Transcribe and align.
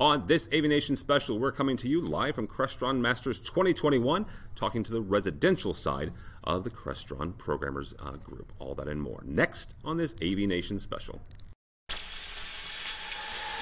On 0.00 0.26
this 0.26 0.48
AV 0.50 0.64
Nation 0.64 0.96
special, 0.96 1.38
we're 1.38 1.52
coming 1.52 1.76
to 1.76 1.86
you 1.86 2.00
live 2.00 2.34
from 2.34 2.48
Crestron 2.48 3.00
Masters 3.00 3.38
2021, 3.38 4.24
talking 4.54 4.82
to 4.82 4.90
the 4.90 5.02
residential 5.02 5.74
side 5.74 6.10
of 6.42 6.64
the 6.64 6.70
Crestron 6.70 7.36
Programmers 7.36 7.94
uh, 8.02 8.12
Group. 8.12 8.50
All 8.58 8.74
that 8.76 8.88
and 8.88 9.02
more 9.02 9.20
next 9.26 9.74
on 9.84 9.98
this 9.98 10.14
AV 10.22 10.38
Nation 10.38 10.78
special. 10.78 11.20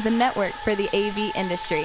The 0.04 0.12
network 0.12 0.53
for 0.62 0.77
the 0.77 0.88
AV 0.96 1.35
industry. 1.35 1.82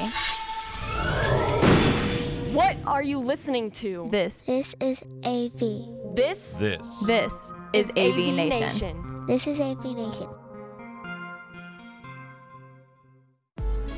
What 2.53 2.77
are 2.85 3.01
you 3.01 3.17
listening 3.17 3.71
to? 3.71 4.07
This 4.11 4.43
This 4.45 4.75
is 4.79 4.99
AV. 5.23 6.15
This 6.15 6.53
This. 6.59 6.99
this 7.07 7.51
is 7.73 7.89
AV 7.97 8.35
Nation. 8.35 9.25
This 9.25 9.47
is 9.47 9.59
AV 9.59 9.83
Nation. 9.83 10.29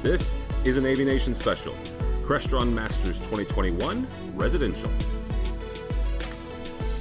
This 0.01 0.44
is 0.65 0.77
an 0.77 0.85
AV 0.87 0.97
Nation 1.05 1.35
special, 1.35 1.73
Crestron 2.23 2.73
Masters 2.73 3.19
2021 3.19 4.07
Residential. 4.33 4.89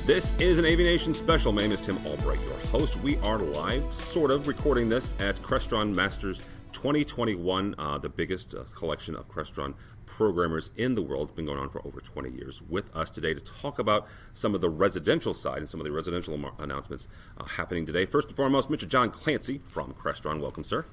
This 0.05 0.39
is 0.39 0.59
an 0.59 0.67
AV 0.67 0.81
Nation 0.81 1.15
special. 1.15 1.51
My 1.51 1.63
name 1.63 1.73
is 1.73 1.81
Tim 1.81 1.97
Albright, 2.07 2.43
your 2.43 2.59
host. 2.69 3.01
We 3.01 3.17
are 3.21 3.39
live, 3.39 3.83
sort 3.95 4.31
of, 4.31 4.49
recording 4.49 4.91
this 4.91 5.15
at 5.19 5.37
Crestron 5.37 5.95
Masters 5.95 6.43
2021, 6.75 7.75
uh, 7.79 7.97
the 7.97 8.11
biggest 8.11 8.55
uh, 8.55 8.65
collection 8.77 9.17
of 9.17 9.31
Crestron 9.31 9.73
programmers 10.05 10.71
in 10.77 10.95
the 10.95 11.01
world. 11.01 11.31
It's 11.31 11.37
been 11.37 11.47
going 11.47 11.59
on 11.59 11.71
for 11.71 11.81
over 11.87 12.03
20 12.03 12.33
years. 12.33 12.61
With 12.69 12.95
us 12.95 13.09
today 13.09 13.33
to 13.33 13.41
talk 13.41 13.79
about 13.79 14.07
some 14.35 14.55
of 14.55 14.61
the 14.61 14.69
residential 14.69 15.33
side 15.33 15.59
and 15.59 15.69
some 15.69 15.81
of 15.81 15.85
the 15.85 15.91
residential 15.93 16.39
announcements 16.59 17.09
uh, 17.39 17.45
happening 17.45 17.87
today. 17.87 18.05
First 18.05 18.29
and 18.29 18.37
foremost, 18.37 18.69
Mr. 18.69 18.87
John 18.87 19.11
Clancy 19.11 19.63
from 19.69 19.95
Crestron. 19.95 20.41
Welcome, 20.41 20.65
sir. 20.65 20.85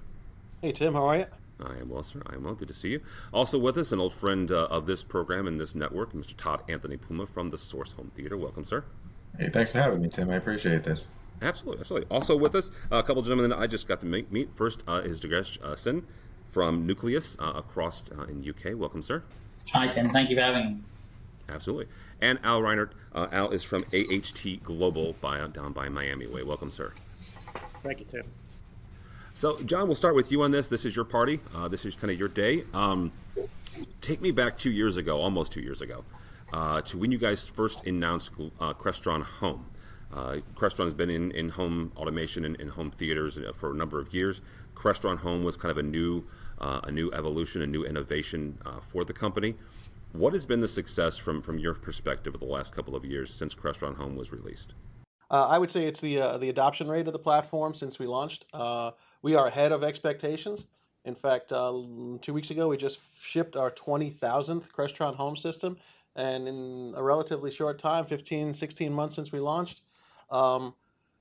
Hey 0.62 0.72
Tim, 0.72 0.94
how 0.94 1.10
are 1.10 1.18
you? 1.18 1.26
I 1.64 1.78
am 1.78 1.90
well, 1.90 2.04
sir. 2.04 2.22
I 2.26 2.36
am 2.36 2.44
well. 2.44 2.54
Good 2.54 2.68
to 2.70 2.74
see 2.74 2.90
you. 2.90 3.02
Also 3.32 3.58
with 3.58 3.78
us, 3.78 3.92
an 3.92 4.00
old 4.00 4.14
friend 4.14 4.52
uh, 4.52 4.68
of 4.70 4.86
this 4.86 5.04
program 5.04 5.48
and 5.48 5.60
this 5.60 5.76
network, 5.76 6.14
Mr. 6.14 6.36
Todd 6.36 6.62
Anthony 6.68 6.98
Puma 6.98 7.26
from 7.26 7.50
the 7.50 7.58
Source 7.58 7.94
Home 7.94 8.12
Theater. 8.16 8.38
Welcome, 8.38 8.66
sir. 8.66 8.84
Hey, 9.38 9.50
thanks 9.50 9.72
for 9.72 9.80
having 9.80 10.02
me, 10.02 10.10
Tim. 10.10 10.30
I 10.30 10.36
appreciate 10.36 10.84
this. 10.84 11.08
Absolutely, 11.42 11.82
absolutely. 11.82 12.08
Also 12.10 12.36
with 12.36 12.54
us, 12.54 12.70
uh, 12.92 12.98
a 12.98 13.04
couple 13.04 13.22
gentlemen 13.24 13.50
that 13.50 13.60
I 13.60 13.68
just 13.68 13.88
got 13.88 14.00
to 14.02 14.06
meet. 14.06 14.32
meet. 14.32 14.54
First 14.54 14.84
uh, 14.88 15.02
is 15.04 15.20
Durgesh 15.20 15.62
uh, 15.64 15.76
Singh 15.76 16.06
from 16.52 16.86
Nucleus 16.86 17.38
uh, 17.40 17.54
across 17.56 18.04
uh, 18.12 18.24
in 18.24 18.48
UK. 18.48 18.78
Welcome, 18.78 19.02
sir. 19.02 19.24
Hi, 19.74 19.88
Tim. 19.88 20.10
Thank 20.10 20.30
you 20.30 20.36
for 20.36 20.42
having 20.42 20.66
me. 20.66 20.82
Absolutely. 21.50 21.88
And 22.22 22.40
Al 22.44 22.62
Reinert. 22.62 22.92
Uh, 23.14 23.28
Al 23.32 23.50
is 23.50 23.64
from 23.64 23.84
AHT 23.94 24.64
Global 24.64 25.14
by, 25.22 25.46
down 25.48 25.74
by 25.74 25.90
Miami 25.90 26.28
Way. 26.28 26.44
Welcome, 26.44 26.70
sir. 26.70 26.94
Thank 27.84 28.00
you, 28.00 28.06
Tim. 28.06 28.24
So, 29.34 29.62
John, 29.64 29.88
we'll 29.88 29.96
start 29.96 30.14
with 30.14 30.32
you 30.32 30.42
on 30.44 30.52
this. 30.52 30.68
This 30.68 30.86
is 30.86 30.96
your 30.96 31.06
party. 31.06 31.40
Uh, 31.56 31.68
this 31.68 31.86
is 31.86 31.96
kind 31.96 32.12
of 32.12 32.20
your 32.20 32.28
day. 32.28 32.64
Um, 32.74 33.14
take 34.02 34.22
me 34.22 34.32
back 34.32 34.58
two 34.58 34.72
years 34.72 34.98
ago, 34.98 35.22
almost 35.22 35.54
two 35.54 35.62
years 35.62 35.82
ago, 35.82 36.04
uh, 36.52 36.82
to 36.82 36.98
when 36.98 37.12
you 37.12 37.18
guys 37.18 37.48
first 37.48 37.86
announced 37.88 38.32
uh, 38.60 38.74
Crestron 38.74 39.24
Home. 39.24 39.68
Uh, 40.14 40.40
Crestron 40.56 40.84
has 40.84 40.94
been 40.94 41.10
in, 41.10 41.32
in 41.32 41.50
home 41.50 41.94
automation 41.96 42.44
and 42.44 42.58
in 42.58 42.70
home 42.70 42.92
theaters 42.92 43.38
uh, 43.38 43.54
for 43.56 43.72
a 43.72 43.74
number 43.74 44.00
of 44.00 44.14
years. 44.14 44.42
Crestron 44.76 45.20
Home 45.20 45.46
was 45.46 45.56
kind 45.56 45.72
of 45.72 45.78
a 45.78 45.84
new, 45.84 46.26
uh, 46.60 46.82
a 46.84 46.92
new 46.92 47.10
evolution, 47.14 47.62
a 47.62 47.68
new 47.68 47.86
innovation 47.86 48.58
uh, 48.66 48.80
for 48.82 49.06
the 49.06 49.14
company. 49.14 49.56
What 50.12 50.34
has 50.34 50.46
been 50.46 50.60
the 50.60 50.68
success 50.68 51.18
from, 51.18 51.42
from 51.42 51.58
your 51.58 51.74
perspective 51.74 52.34
of 52.34 52.42
the 52.42 52.48
last 52.48 52.76
couple 52.76 52.98
of 52.98 53.06
years 53.06 53.34
since 53.34 53.56
Crestron 53.56 53.96
Home 53.96 54.18
was 54.18 54.34
released? 54.34 54.74
I 55.34 55.58
would 55.58 55.72
say 55.72 55.86
it's 55.86 56.02
the 56.02 56.38
the 56.42 56.50
adoption 56.50 56.90
rate 56.90 57.08
of 57.08 57.14
the 57.14 57.20
platform 57.20 57.74
since 57.74 57.98
we 57.98 58.06
launched. 58.06 58.44
We 59.22 59.36
are 59.36 59.48
ahead 59.48 59.72
of 59.72 59.84
expectations. 59.84 60.66
In 61.06 61.16
fact, 61.16 61.52
uh, 61.52 61.72
two 62.22 62.34
weeks 62.34 62.52
ago 62.52 62.68
we 62.68 62.78
just 62.78 63.00
shipped 63.24 63.56
our 63.56 63.72
20,000th 63.72 64.72
Crestron 64.72 65.16
home 65.16 65.36
system, 65.36 65.78
and 66.16 66.48
in 66.48 66.94
a 66.96 67.04
relatively 67.04 67.52
short 67.52 67.80
time, 67.80 68.06
15, 68.06 68.54
16 68.54 68.94
months 68.94 69.16
since 69.16 69.32
we 69.32 69.40
launched. 69.40 69.82
Um, 70.30 70.74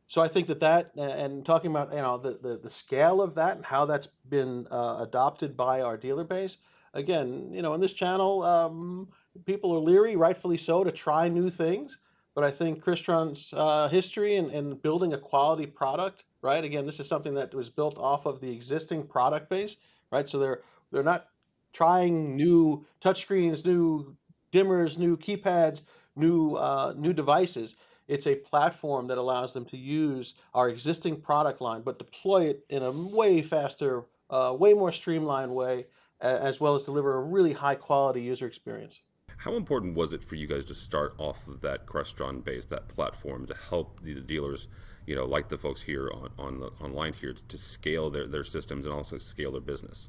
so 0.08 0.20
I 0.20 0.28
think 0.28 0.48
that 0.48 0.60
that 0.60 0.91
and 0.97 1.47
talking 1.47 1.70
about 1.70 1.92
you 1.92 2.00
know 2.00 2.19
the, 2.19 2.32
the, 2.42 2.56
the 2.56 2.70
scale 2.70 3.22
of 3.22 3.36
that 3.36 3.56
and 3.56 3.64
how 3.64 3.86
that's 3.86 4.08
been 4.28 4.66
uh, 4.70 4.96
adopted 5.00 5.56
by 5.56 5.82
our 5.82 5.96
dealer 5.96 6.25
base. 6.25 6.56
Again, 6.94 7.50
you 7.52 7.62
know, 7.62 7.75
in 7.75 7.80
this 7.80 7.92
channel, 7.92 8.42
um, 8.42 9.08
people 9.46 9.72
are 9.72 9.78
leery, 9.78 10.16
rightfully 10.16 10.58
so, 10.58 10.82
to 10.82 10.91
try 10.91 11.28
new 11.28 11.48
things. 11.48 11.96
But 12.34 12.42
I 12.42 12.50
think 12.50 12.82
Crestron's 12.82 13.52
uh, 13.52 13.88
history 13.88 14.36
and, 14.36 14.50
and 14.50 14.82
building 14.82 15.12
a 15.12 15.19
quality 15.19 15.66
product, 15.66 16.25
right? 16.42 16.62
Again, 16.64 16.86
this 16.86 17.00
is 17.00 17.08
something 17.08 17.34
that 17.34 17.54
was 17.54 17.68
built 17.68 17.98
off 17.98 18.26
of 18.26 18.40
the 18.40 18.50
existing 18.50 19.06
product 19.06 19.48
base, 19.48 19.76
right? 20.10 20.28
So 20.28 20.38
they're 20.38 20.60
they're 20.92 21.02
not 21.02 21.26
trying 21.72 22.36
new 22.36 22.84
touchscreens, 23.02 23.64
new 23.64 24.16
dimmers, 24.52 24.98
new 24.98 25.16
keypads, 25.16 25.82
new 26.16 26.54
uh, 26.54 26.94
new 26.96 27.12
devices. 27.12 27.76
It's 28.08 28.26
a 28.26 28.34
platform 28.34 29.06
that 29.06 29.18
allows 29.18 29.52
them 29.52 29.64
to 29.66 29.76
use 29.76 30.34
our 30.52 30.68
existing 30.68 31.20
product 31.20 31.60
line, 31.60 31.82
but 31.82 31.98
deploy 31.98 32.46
it 32.46 32.64
in 32.68 32.82
a 32.82 32.90
way 32.90 33.40
faster, 33.40 34.02
uh, 34.30 34.56
way 34.58 34.74
more 34.74 34.90
streamlined 34.90 35.54
way, 35.54 35.86
as 36.20 36.58
well 36.58 36.74
as 36.74 36.82
deliver 36.82 37.18
a 37.18 37.20
really 37.20 37.52
high 37.52 37.76
quality 37.76 38.20
user 38.20 38.48
experience. 38.48 38.98
How 39.36 39.54
important 39.54 39.94
was 39.94 40.12
it 40.12 40.24
for 40.24 40.34
you 40.34 40.46
guys 40.46 40.66
to 40.66 40.74
start 40.74 41.14
off 41.18 41.46
of 41.46 41.60
that 41.62 41.86
Crestron 41.86 42.44
base, 42.44 42.64
that 42.66 42.88
platform, 42.88 43.46
to 43.46 43.54
help 43.54 44.02
the 44.02 44.14
dealers, 44.16 44.68
you 45.10 45.16
know, 45.16 45.25
like 45.25 45.48
the 45.48 45.59
folks 45.59 45.82
here 45.82 46.09
on, 46.15 46.31
on 46.38 46.60
the 46.60 46.71
online 46.81 47.12
here, 47.15 47.34
to 47.48 47.59
scale 47.59 48.10
their, 48.10 48.28
their 48.28 48.44
systems 48.44 48.87
and 48.87 48.94
also 48.94 49.19
scale 49.19 49.50
their 49.50 49.60
business? 49.60 50.09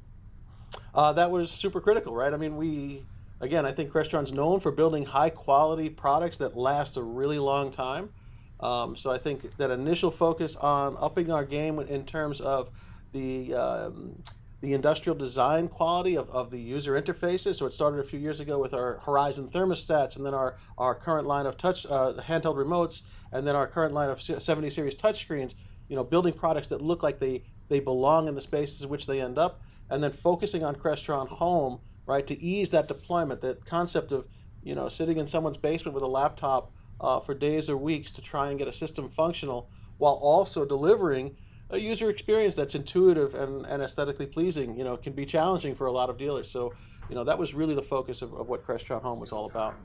Uh, 0.94 1.12
that 1.14 1.32
was 1.32 1.50
super 1.50 1.82
critical, 1.82 2.14
right? 2.14 2.32
I 2.32 2.38
mean, 2.38 2.56
we 2.56 3.02
again, 3.40 3.66
I 3.66 3.72
think 3.72 3.92
Crestron's 3.92 4.32
known 4.32 4.60
for 4.60 4.70
building 4.72 5.04
high 5.04 5.32
quality 5.32 5.90
products 5.90 6.38
that 6.38 6.56
last 6.56 6.98
a 6.98 7.02
really 7.02 7.40
long 7.40 7.72
time. 7.72 8.12
Um, 8.60 8.96
so 8.96 9.10
I 9.10 9.18
think 9.18 9.58
that 9.58 9.72
initial 9.72 10.12
focus 10.12 10.56
on 10.56 10.96
upping 11.00 11.32
our 11.32 11.46
game 11.46 11.80
in 11.80 12.06
terms 12.06 12.40
of 12.40 12.70
the 13.12 13.56
um, 13.56 14.22
the 14.62 14.74
industrial 14.74 15.18
design 15.18 15.68
quality 15.68 16.16
of, 16.16 16.30
of 16.30 16.52
the 16.52 16.60
user 16.60 17.02
interfaces. 17.02 17.56
So 17.56 17.66
it 17.66 17.74
started 17.74 18.00
a 18.00 18.08
few 18.08 18.20
years 18.20 18.40
ago 18.40 18.60
with 18.60 18.74
our 18.74 19.00
Horizon 19.00 19.50
thermostats, 19.50 20.16
and 20.16 20.26
then 20.26 20.36
our, 20.36 20.58
our 20.78 20.94
current 20.94 21.28
line 21.28 21.48
of 21.48 21.58
touch 21.58 21.86
uh, 21.88 22.14
handheld 22.20 22.56
remotes, 22.56 23.02
and 23.32 23.46
then 23.46 23.56
our 23.56 23.68
current 23.68 23.94
line 23.94 24.10
of 24.10 24.22
70 24.22 24.70
series 24.70 24.96
touchscreens. 24.96 25.56
You 25.88 25.96
know, 25.96 26.04
building 26.04 26.34
products 26.34 26.70
that 26.70 26.82
look 26.82 27.04
like 27.04 27.20
they 27.20 27.44
they 27.68 27.80
belong 27.80 28.28
in 28.28 28.36
the 28.36 28.42
spaces 28.42 28.82
in 28.84 28.90
which 28.90 29.08
they 29.08 29.20
end 29.20 29.38
up, 29.38 29.62
and 29.90 30.02
then 30.02 30.14
focusing 30.24 30.64
on 30.64 30.76
Crestron 30.76 31.28
Home, 31.28 31.80
right, 32.06 32.26
to 32.28 32.42
ease 32.42 32.70
that 32.70 32.88
deployment. 32.88 33.42
That 33.42 33.66
concept 33.66 34.12
of 34.12 34.26
you 34.62 34.76
know 34.76 34.88
sitting 34.90 35.18
in 35.18 35.28
someone's 35.28 35.58
basement 35.58 35.96
with 35.96 36.04
a 36.04 36.08
laptop 36.08 36.72
uh, 37.02 37.20
for 37.20 37.34
days 37.34 37.68
or 37.68 37.78
weeks 37.78 38.12
to 38.14 38.22
try 38.22 38.52
and 38.52 38.60
get 38.60 38.68
a 38.68 38.74
system 38.74 39.10
functional, 39.18 39.70
while 39.98 40.14
also 40.14 40.66
delivering 40.66 41.36
a 41.72 41.78
user 41.78 42.10
experience 42.10 42.56
that's 42.56 42.76
intuitive 42.76 43.34
and, 43.36 43.66
and 43.66 43.82
aesthetically 43.82 44.26
pleasing, 44.26 44.78
you 44.78 44.84
know, 44.84 44.98
can 44.98 45.14
be 45.14 45.26
challenging 45.26 45.76
for 45.76 45.88
a 45.88 45.92
lot 45.92 46.10
of 46.10 46.18
dealers. 46.18 46.50
So, 46.52 46.74
you 47.10 47.16
know, 47.16 47.24
that 47.24 47.38
was 47.38 47.54
really 47.54 47.76
the 47.76 47.82
focus 47.82 48.22
of, 48.22 48.34
of 48.34 48.48
what 48.48 48.66
Crestron 48.66 49.02
Home 49.02 49.20
was 49.20 49.32
all 49.32 49.46
about. 49.46 49.76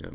Yeah. 0.00 0.10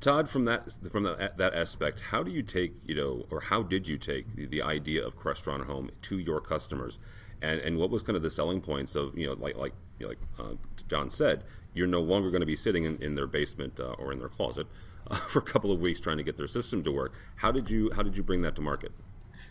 Todd, 0.00 0.28
from 0.28 0.44
that 0.44 0.70
from 0.92 1.02
that, 1.02 1.38
that 1.38 1.54
aspect, 1.54 2.00
how 2.10 2.22
do 2.22 2.30
you 2.30 2.42
take 2.42 2.74
you 2.86 2.94
know, 2.94 3.26
or 3.30 3.40
how 3.40 3.62
did 3.62 3.88
you 3.88 3.98
take 3.98 4.36
the, 4.36 4.46
the 4.46 4.62
idea 4.62 5.04
of 5.04 5.18
Crestron 5.18 5.66
Home 5.66 5.90
to 6.02 6.18
your 6.18 6.40
customers, 6.40 7.00
and 7.42 7.60
and 7.60 7.78
what 7.78 7.90
was 7.90 8.02
kind 8.02 8.16
of 8.16 8.22
the 8.22 8.30
selling 8.30 8.60
points 8.60 8.94
of 8.94 9.18
you 9.18 9.26
know, 9.26 9.32
like 9.32 9.56
like 9.56 9.72
you 9.98 10.06
know, 10.06 10.10
like 10.10 10.18
uh, 10.38 10.54
John 10.88 11.10
said, 11.10 11.42
you're 11.74 11.88
no 11.88 12.00
longer 12.00 12.30
going 12.30 12.42
to 12.42 12.46
be 12.46 12.54
sitting 12.54 12.84
in, 12.84 13.02
in 13.02 13.16
their 13.16 13.26
basement 13.26 13.80
uh, 13.80 13.94
or 13.98 14.12
in 14.12 14.20
their 14.20 14.28
closet 14.28 14.68
uh, 15.10 15.16
for 15.26 15.40
a 15.40 15.42
couple 15.42 15.72
of 15.72 15.80
weeks 15.80 15.98
trying 15.98 16.18
to 16.18 16.22
get 16.22 16.36
their 16.36 16.46
system 16.46 16.84
to 16.84 16.92
work. 16.92 17.12
How 17.36 17.50
did 17.50 17.68
you 17.68 17.90
how 17.96 18.04
did 18.04 18.16
you 18.16 18.22
bring 18.22 18.42
that 18.42 18.54
to 18.54 18.62
market? 18.62 18.92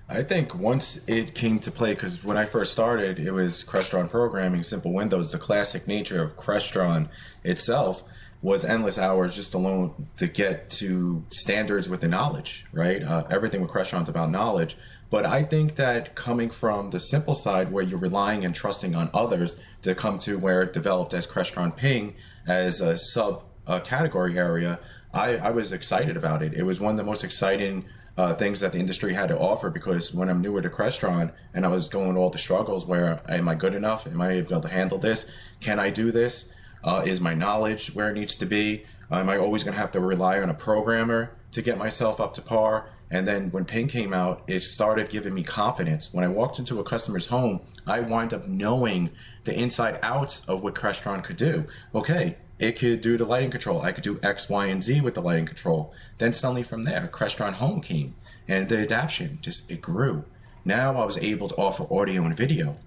I 0.10 0.24
think 0.24 0.56
once 0.56 1.04
it 1.06 1.36
came 1.36 1.60
to 1.60 1.72
play, 1.72 1.94
because 1.94 2.24
when 2.24 2.38
I 2.38 2.46
first 2.46 2.72
started, 2.72 3.20
it 3.20 3.32
was 3.32 3.62
Crestron 3.64 4.10
programming, 4.10 4.62
SIMPL 4.62 4.94
Windows. 4.94 5.32
The 5.32 5.38
classic 5.38 5.86
nature 5.86 6.24
of 6.24 6.38
Crestron 6.38 7.10
itself 7.44 8.04
was 8.42 8.64
endless 8.64 8.98
hours 8.98 9.36
just 9.36 9.54
alone 9.54 10.08
to 10.16 10.28
get 10.28 10.70
to 10.70 11.26
standards 11.30 11.90
with 11.90 12.00
the 12.00 12.08
knowledge, 12.08 12.66
right? 12.72 13.04
Uh, 13.04 13.26
everything 13.30 13.62
with 13.62 13.70
Crestron's 13.70 14.08
about 14.08 14.30
knowledge. 14.32 14.78
But 15.10 15.26
I 15.26 15.44
think 15.44 15.76
that 15.76 16.16
coming 16.16 16.50
from 16.52 16.92
the 16.92 17.00
SIMPL 17.00 17.36
side 17.36 17.72
where 17.72 17.84
you're 17.84 18.00
relying 18.00 18.46
and 18.46 18.56
trusting 18.56 18.96
on 18.96 19.10
others 19.14 19.60
to 19.82 19.94
come 19.94 20.20
to 20.20 20.38
where 20.38 20.62
it 20.62 20.72
developed 20.72 21.14
as 21.14 21.28
Crestron 21.28 21.78
Pyng 21.78 22.14
as 22.48 22.80
a 22.80 22.98
sub 22.98 23.44
uh, 23.66 23.82
category 23.82 24.38
area, 24.38 24.80
I, 25.14 25.38
I 25.38 25.50
was 25.50 25.74
excited 25.74 26.16
about 26.16 26.42
it. 26.42 26.54
It 26.54 26.64
was 26.64 26.80
one 26.80 26.92
of 26.92 26.98
the 26.98 27.04
most 27.04 27.24
exciting 27.24 27.86
uh, 28.18 28.34
things 28.34 28.60
that 28.62 28.72
the 28.72 28.80
industry 28.80 29.14
had 29.14 29.28
to 29.30 29.38
offer 29.38 29.70
because 29.70 30.14
when 30.14 30.30
I'm 30.30 30.42
newer 30.42 30.62
to 30.62 30.70
Crestron 30.70 31.32
and 31.54 31.66
I 31.66 31.70
was 31.70 31.88
going 31.88 32.18
all 32.18 32.30
the 32.30 32.38
struggles 32.38 32.86
where 32.86 33.22
am 33.30 33.48
I 33.48 33.56
good 33.56 33.76
enough? 33.76 34.08
Am 34.08 34.20
I 34.22 34.32
able 34.32 34.60
to 34.60 34.68
handle 34.68 34.98
this? 34.98 35.30
Can 35.60 35.80
I 35.80 35.90
do 35.90 36.12
this? 36.12 36.54
Uh, 36.84 37.04
is 37.06 37.22
my 37.22 37.34
knowledge 37.34 37.94
where 37.94 38.10
it 38.10 38.16
needs 38.16 38.36
to 38.36 38.46
be? 38.46 38.86
am 39.10 39.30
I 39.30 39.38
always 39.38 39.64
going 39.64 39.74
to 39.74 39.80
have 39.80 39.92
to 39.92 40.02
rely 40.02 40.40
on 40.40 40.50
a 40.50 40.54
programmer 40.54 41.32
to 41.52 41.62
get 41.62 41.78
myself 41.78 42.20
up 42.20 42.34
to 42.34 42.42
par? 42.42 42.90
And 43.10 43.26
then 43.26 43.52
when 43.52 43.64
Pyng 43.64 43.90
came 43.90 44.14
out, 44.14 44.44
it 44.48 44.62
started 44.62 45.10
giving 45.10 45.34
me 45.34 45.44
confidence. 45.44 46.14
When 46.14 46.26
I 46.26 46.28
walked 46.28 46.60
into 46.60 46.80
a 46.80 46.84
customer's 46.84 47.28
home, 47.28 47.62
I 47.86 48.02
wind 48.02 48.34
up 48.34 48.48
knowing 48.48 49.12
the 49.46 49.58
inside 49.58 50.00
outs 50.04 50.42
of 50.46 50.62
what 50.62 50.76
Crestron 50.76 51.24
could 51.24 51.38
do. 51.38 51.66
Okay, 51.96 52.38
it 52.60 52.78
could 52.78 53.02
do 53.02 53.18
the 53.18 53.26
lighting 53.26 53.52
control. 53.52 53.82
I 53.82 53.92
could 53.92 54.04
do 54.04 54.20
X, 54.24 54.50
Y, 54.50 54.66
and 54.68 54.84
Z 54.84 55.02
with 55.02 55.14
the 55.14 55.22
lighting 55.22 55.46
control. 55.46 55.94
Then 56.18 56.34
suddenly 56.34 56.64
from 56.64 56.84
there, 56.84 57.10
Crestron 57.12 57.54
Home 57.54 57.82
came, 57.82 58.16
and 58.48 58.68
the 58.68 58.80
adaptation 58.80 59.40
just 59.42 59.70
it 59.70 59.82
grew. 59.82 60.26
Now 60.66 61.00
I 61.00 61.06
was 61.06 61.18
able 61.20 61.48
to 61.50 61.56
offer 61.56 61.88
audio 61.94 62.24
and 62.24 62.36
video. 62.36 62.78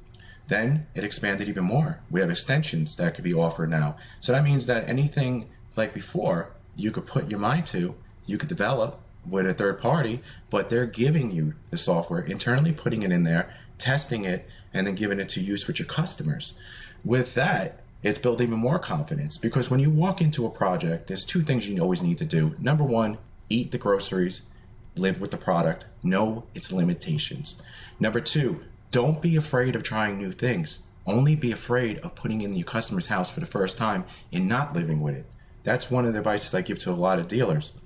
Then 0.49 0.87
it 0.95 1.05
expanded 1.05 1.49
even 1.49 1.65
more. 1.65 2.01
We 2.11 2.21
have 2.21 2.31
extensions 2.31 2.97
that 2.97 3.15
could 3.15 3.25
be 3.25 3.33
offered 3.33 3.71
now. 3.71 3.97
So 4.19 4.33
that 4.33 4.45
means 4.45 4.67
that 4.67 4.89
anything 4.89 5.49
like 5.77 5.95
before 5.95 6.51
you 6.75 6.91
could 6.91 7.07
put 7.07 7.31
your 7.31 7.39
mind 7.39 7.67
to, 7.67 7.95
you 8.27 8.37
could 8.37 8.49
develop 8.49 9.01
with 9.29 9.47
a 9.47 9.55
third 9.55 9.79
party, 9.79 10.23
but 10.51 10.69
they're 10.69 10.87
giving 10.87 11.31
you 11.31 11.55
the 11.71 11.77
software, 11.77 12.21
internally 12.21 12.73
putting 12.73 13.03
it 13.03 13.13
in 13.13 13.23
there, 13.23 13.55
testing 13.79 14.25
it, 14.25 14.49
and 14.75 14.87
then 14.87 14.95
giving 14.95 15.21
it 15.21 15.29
to 15.31 15.41
use 15.41 15.67
with 15.67 15.79
your 15.79 15.87
customers. 15.87 16.59
With 17.05 17.35
that, 17.35 17.80
it's 18.03 18.19
built 18.19 18.41
even 18.41 18.59
more 18.59 18.79
confidence 18.79 19.37
because 19.37 19.71
when 19.71 19.81
you 19.81 19.91
walk 19.91 20.21
into 20.21 20.47
a 20.47 20.51
project, 20.51 21.07
there's 21.07 21.25
two 21.25 21.43
things 21.43 21.69
you 21.69 21.81
always 21.81 22.03
need 22.03 22.19
to 22.19 22.25
do. 22.25 22.55
Number 22.59 22.85
one, 22.85 23.19
eat 23.51 23.73
the 23.73 23.79
groceries, 23.79 24.49
live 24.97 25.21
with 25.21 25.31
the 25.31 25.37
product, 25.37 25.87
know 26.03 26.45
its 26.55 26.73
limitations. 26.73 27.61
Number 27.99 28.21
two, 28.21 28.63
don't 28.91 29.21
be 29.21 29.37
afraid 29.37 29.77
of 29.77 29.83
trying 29.83 30.19
new 30.19 30.33
things. 30.33 30.83
Only 31.07 31.35
be 31.35 31.53
afraid 31.53 31.99
of 31.99 32.15
putting 32.15 32.41
in 32.41 32.55
your 32.55 32.65
customer's 32.65 33.07
house 33.07 33.31
for 33.31 33.41
the 33.41 33.47
first 33.47 33.77
time 33.77 34.05
and 34.33 34.49
not 34.49 34.75
living 34.75 35.01
with 35.01 35.15
it. 35.15 35.27
That's 35.63 35.91
one 35.91 36.07
of 36.07 36.13
the 36.13 36.19
advices 36.19 36.55
I 36.55 36.63
give 36.63 36.79
to 36.81 36.91
a 36.91 36.93
lot 36.93 37.19
of 37.19 37.29
dealers. 37.29 37.77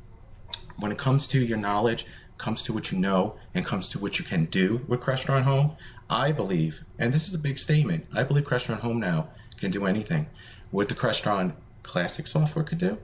When 0.78 0.92
it 0.92 0.98
comes 0.98 1.26
to 1.28 1.40
your 1.40 1.58
knowledge, 1.58 2.06
comes 2.38 2.62
to 2.64 2.72
what 2.72 2.92
you 2.92 2.98
know, 2.98 3.36
and 3.54 3.64
comes 3.64 3.88
to 3.90 3.98
what 3.98 4.18
you 4.18 4.24
can 4.24 4.44
do 4.46 4.84
with 4.88 5.00
Crestron 5.00 5.42
Home, 5.42 5.76
I 6.10 6.32
believe, 6.32 6.84
and 6.98 7.12
this 7.12 7.28
is 7.28 7.34
a 7.34 7.38
big 7.38 7.58
statement, 7.58 8.06
I 8.12 8.24
believe 8.24 8.44
Crestron 8.44 8.80
Home 8.80 9.00
now 9.00 9.28
can 9.58 9.70
do 9.70 9.86
anything. 9.86 10.26
What 10.70 10.88
the 10.88 10.94
Crestron 10.94 11.52
Classic 11.82 12.26
software 12.26 12.64
could 12.64 12.78
do, 12.78 12.98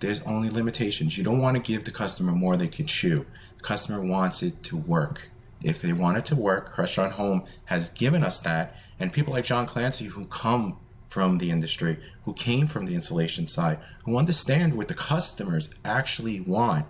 there's 0.00 0.22
only 0.22 0.50
limitations. 0.50 1.16
You 1.16 1.24
don't 1.24 1.40
want 1.40 1.56
to 1.56 1.62
give 1.62 1.84
the 1.84 1.90
customer 1.90 2.32
more 2.32 2.56
they 2.56 2.68
can 2.68 2.86
chew. 2.86 3.26
The 3.58 3.64
customer 3.64 4.00
wants 4.00 4.42
it 4.42 4.62
to 4.64 4.76
work. 4.76 5.28
If 5.62 5.80
they 5.80 5.92
want 5.92 6.18
it 6.18 6.24
to 6.26 6.36
work, 6.36 6.74
Crestron 6.74 7.12
Home 7.12 7.44
has 7.66 7.88
given 7.90 8.22
us 8.22 8.40
that. 8.40 8.76
And 9.00 9.12
people 9.12 9.32
like 9.32 9.44
John 9.44 9.66
Clancy, 9.66 10.06
who 10.06 10.26
come 10.26 10.76
from 11.08 11.38
the 11.38 11.50
industry, 11.50 11.98
who 12.24 12.34
came 12.34 12.66
from 12.66 12.86
the 12.86 12.94
installation 12.94 13.46
side, 13.46 13.78
who 14.04 14.18
understand 14.18 14.74
what 14.74 14.88
the 14.88 14.94
customers 14.94 15.74
actually 15.84 16.40
want. 16.40 16.86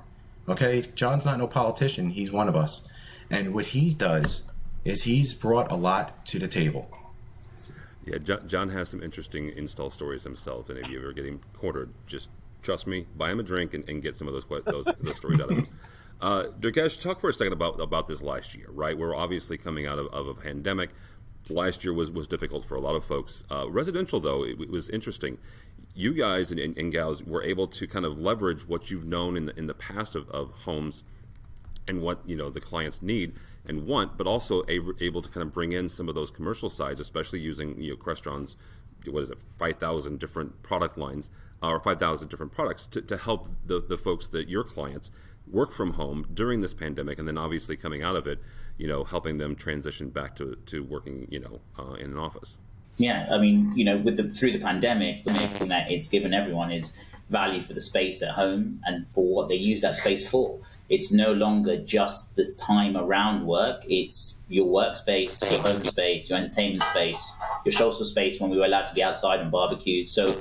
Okay, 0.49 0.83
John's 0.95 1.25
not 1.25 1.39
no 1.39 1.47
politician, 1.47 2.11
he's 2.11 2.33
one 2.33 2.49
of 2.49 2.57
us. 2.57 2.89
And 3.31 3.55
what 3.55 3.67
he 3.67 3.93
does 3.93 4.43
is 4.85 5.03
he's 5.03 5.35
brought 5.35 5.71
a 5.71 5.77
lot 5.77 6.25
to 6.27 6.39
the 6.39 6.49
table. 6.49 6.91
Yeah, 8.07 8.19
John 8.47 8.69
has 8.69 8.89
some 8.91 9.03
interesting 9.03 9.51
install 9.57 9.91
stories 9.91 10.23
himself, 10.23 10.71
and 10.71 10.79
if 10.79 10.89
you 10.89 11.01
ever 11.01 11.13
get 11.13 11.27
him 11.27 11.41
cornered, 11.59 11.91
just 12.07 12.31
trust 12.63 12.87
me, 12.87 13.07
buy 13.17 13.33
him 13.33 13.41
a 13.41 13.43
drink 13.43 13.75
and, 13.75 13.89
and 13.89 14.01
get 14.01 14.15
some 14.15 14.29
of 14.29 14.33
those 14.33 14.45
those, 14.65 14.85
those 15.01 15.17
stories 15.17 15.41
out 15.41 15.51
of 15.51 15.59
him. 15.59 15.67
Uh, 16.19 16.45
Durgesh, 16.59 17.03
talk 17.03 17.21
for 17.21 17.29
a 17.29 17.33
second 17.35 17.53
about 17.53 17.79
about 17.79 18.09
this 18.09 18.23
last 18.23 18.55
year, 18.55 18.69
right? 18.71 18.97
We're 18.97 19.15
obviously 19.15 19.59
coming 19.59 19.87
out 19.87 19.99
of, 19.99 20.07
of 20.15 20.27
a 20.27 20.35
pandemic. 20.35 20.89
Last 21.51 21.85
year 21.85 21.93
was, 21.93 22.11
was 22.11 22.27
difficult 22.27 22.65
for 22.65 22.75
a 22.75 22.81
lot 22.81 22.95
of 22.95 23.05
folks. 23.05 23.45
Uh, 23.51 23.69
residential, 23.69 24.19
though, 24.19 24.43
it, 24.43 24.59
it, 24.59 24.71
was 24.71 24.89
interesting. 24.89 25.37
You 25.95 26.15
guys 26.15 26.51
and, 26.51 26.59
and, 26.59 26.77
and, 26.79 26.91
gals 26.91 27.23
were 27.23 27.43
able 27.43 27.69
to 27.69 27.87
kind 27.87 28.07
of 28.07 28.19
leverage 28.19 28.67
what 28.67 28.91
you've 28.91 29.05
known 29.05 29.37
in 29.37 29.45
the, 29.45 29.59
in 29.59 29.67
the 29.67 29.75
past 29.75 30.17
of, 30.17 30.27
of 30.31 30.53
homes 30.53 31.05
and 31.89 32.03
what 32.03 32.21
you 32.27 32.37
know 32.37 32.51
the 32.51 32.61
clients 32.61 33.03
need 33.03 33.35
and 33.69 33.87
want, 33.87 34.17
but 34.17 34.27
also 34.27 34.63
able, 34.69 35.23
to 35.23 35.29
kind 35.29 35.43
of 35.45 35.53
bring 35.53 35.73
in 35.73 35.89
some 35.89 36.09
of 36.09 36.15
those 36.15 36.31
commercial 36.31 36.69
sides, 36.69 37.01
especially 37.01 37.41
using 37.41 37.81
you 37.81 37.91
know 37.91 37.97
Crestron's 37.97 38.57
what 39.07 39.23
is 39.23 39.31
it 39.31 39.39
five 39.59 39.79
thousand 39.79 40.19
different 40.19 40.63
product 40.63 40.99
lines 40.99 41.31
uh, 41.63 41.69
or 41.69 41.81
five 41.81 41.99
thousand 41.99 42.29
different 42.29 42.53
products 42.53 42.87
to, 42.87 43.01
to 43.03 43.17
help 43.17 43.49
the 43.65 43.81
the 43.81 43.97
folks 43.97 44.27
that 44.29 44.49
your 44.49 44.65
clients 44.65 45.11
work 45.51 45.73
from 45.73 45.93
home 45.93 46.27
during 46.33 46.61
this 46.61 46.75
pandemic, 46.75 47.19
and 47.19 47.29
then 47.29 47.39
obviously 47.39 47.77
coming 47.77 48.03
out 48.03 48.17
of 48.17 48.27
it, 48.27 48.41
you 48.79 48.87
know, 48.89 49.05
helping 49.05 49.39
them 49.39 49.55
transition 49.55 50.11
back 50.11 50.37
to, 50.37 50.57
to 50.67 50.83
working, 50.83 51.27
you 51.31 51.39
know, 51.39 51.61
uh, 51.79 51.95
in 51.95 52.11
an 52.11 52.19
office. 52.19 52.59
Yeah, 52.99 53.29
I 53.31 53.39
mean, 53.39 53.73
you 53.77 53.85
know, 53.85 53.99
with 53.99 54.17
the 54.17 54.25
through 54.31 54.53
the 54.53 54.61
pandemic, 54.61 55.25
the 55.25 55.33
main 55.33 55.49
thing 55.51 55.69
that 55.69 55.91
it's 55.91 56.09
given 56.09 56.33
everyone 56.33 56.73
is 56.73 56.99
value 57.29 57.61
for 57.61 57.75
the 57.75 57.83
space 57.83 58.23
at 58.23 58.31
home 58.31 58.81
and 58.85 59.07
for 59.09 59.25
what 59.25 59.49
they 59.49 59.57
use 59.57 59.83
that 59.83 59.95
space 59.95 60.29
for. 60.29 60.59
It's 60.89 61.11
no 61.13 61.33
longer 61.33 61.77
just 61.79 62.37
this 62.37 62.55
time 62.57 62.97
around 62.97 63.47
work. 63.47 63.83
It's 63.89 64.41
your 64.49 64.67
workspace, 64.67 65.43
your 65.51 65.61
home 65.61 65.85
space, 65.85 66.31
your 66.31 66.39
entertainment 66.39 66.83
space, 66.85 67.23
your 67.65 67.73
social 67.73 68.05
space 68.05 68.41
when 68.41 68.51
we 68.51 68.59
were 68.59 68.65
allowed 68.67 68.87
to 68.87 68.95
be 68.95 69.03
outside 69.03 69.41
and 69.41 69.51
barbecue. 69.51 70.05
So 70.05 70.37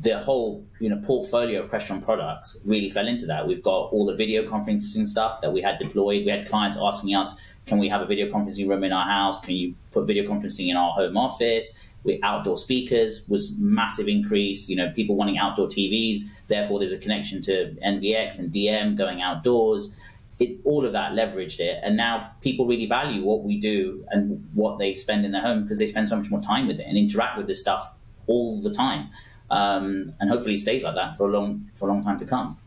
the 0.00 0.18
whole 0.18 0.66
you 0.80 0.88
know 0.88 1.00
portfolio 1.04 1.62
of 1.62 1.70
Crestron 1.70 2.02
products 2.02 2.56
really 2.64 2.88
fell 2.88 3.06
into 3.06 3.26
that. 3.26 3.46
We've 3.46 3.62
got 3.62 3.92
all 3.92 4.06
the 4.06 4.14
video 4.14 4.48
conferencing 4.48 5.06
stuff 5.06 5.40
that 5.42 5.52
we 5.52 5.60
had 5.60 5.78
deployed. 5.78 6.24
We 6.24 6.30
had 6.30 6.48
clients 6.48 6.78
asking 6.80 7.14
us, 7.14 7.36
"Can 7.66 7.78
we 7.78 7.88
have 7.88 8.00
a 8.00 8.06
video 8.06 8.32
conferencing 8.32 8.66
room 8.68 8.82
in 8.82 8.92
our 8.92 9.04
house? 9.04 9.40
Can 9.40 9.54
you 9.54 9.74
put 9.92 10.06
video 10.06 10.24
conferencing 10.24 10.68
in 10.68 10.76
our 10.76 10.92
home 10.92 11.16
office?" 11.16 11.72
We 12.02 12.18
outdoor 12.22 12.56
speakers 12.56 13.28
was 13.28 13.54
massive 13.58 14.08
increase. 14.08 14.70
You 14.70 14.76
know, 14.76 14.90
people 14.90 15.16
wanting 15.16 15.36
outdoor 15.36 15.68
TVs. 15.68 16.20
Therefore, 16.48 16.78
there's 16.78 16.92
a 16.92 16.98
connection 16.98 17.42
to 17.42 17.76
NVX 17.84 18.38
and 18.38 18.50
DM 18.50 18.96
going 18.96 19.20
outdoors. 19.20 19.94
It, 20.38 20.58
all 20.64 20.86
of 20.86 20.94
that 20.94 21.12
leveraged 21.12 21.60
it, 21.60 21.78
and 21.82 21.98
now 21.98 22.30
people 22.40 22.66
really 22.66 22.86
value 22.86 23.22
what 23.22 23.42
we 23.42 23.60
do 23.60 24.06
and 24.08 24.48
what 24.54 24.78
they 24.78 24.94
spend 24.94 25.26
in 25.26 25.32
their 25.32 25.42
home 25.42 25.64
because 25.64 25.78
they 25.78 25.86
spend 25.86 26.08
so 26.08 26.16
much 26.16 26.30
more 26.30 26.40
time 26.40 26.66
with 26.66 26.80
it 26.80 26.86
and 26.88 26.96
interact 26.96 27.36
with 27.36 27.46
this 27.46 27.60
stuff 27.60 27.94
all 28.26 28.62
the 28.62 28.72
time 28.72 29.10
um, 29.50 30.14
and 30.20 30.30
hopefully 30.30 30.56
stays 30.56 30.82
like 30.82 30.94
that 30.94 31.16
for 31.16 31.28
a 31.28 31.32
long 31.32 31.70
for 31.74 31.88
a 31.88 31.92
long 31.92 32.04
time 32.04 32.18
to 32.18 32.24
come. 32.24 32.58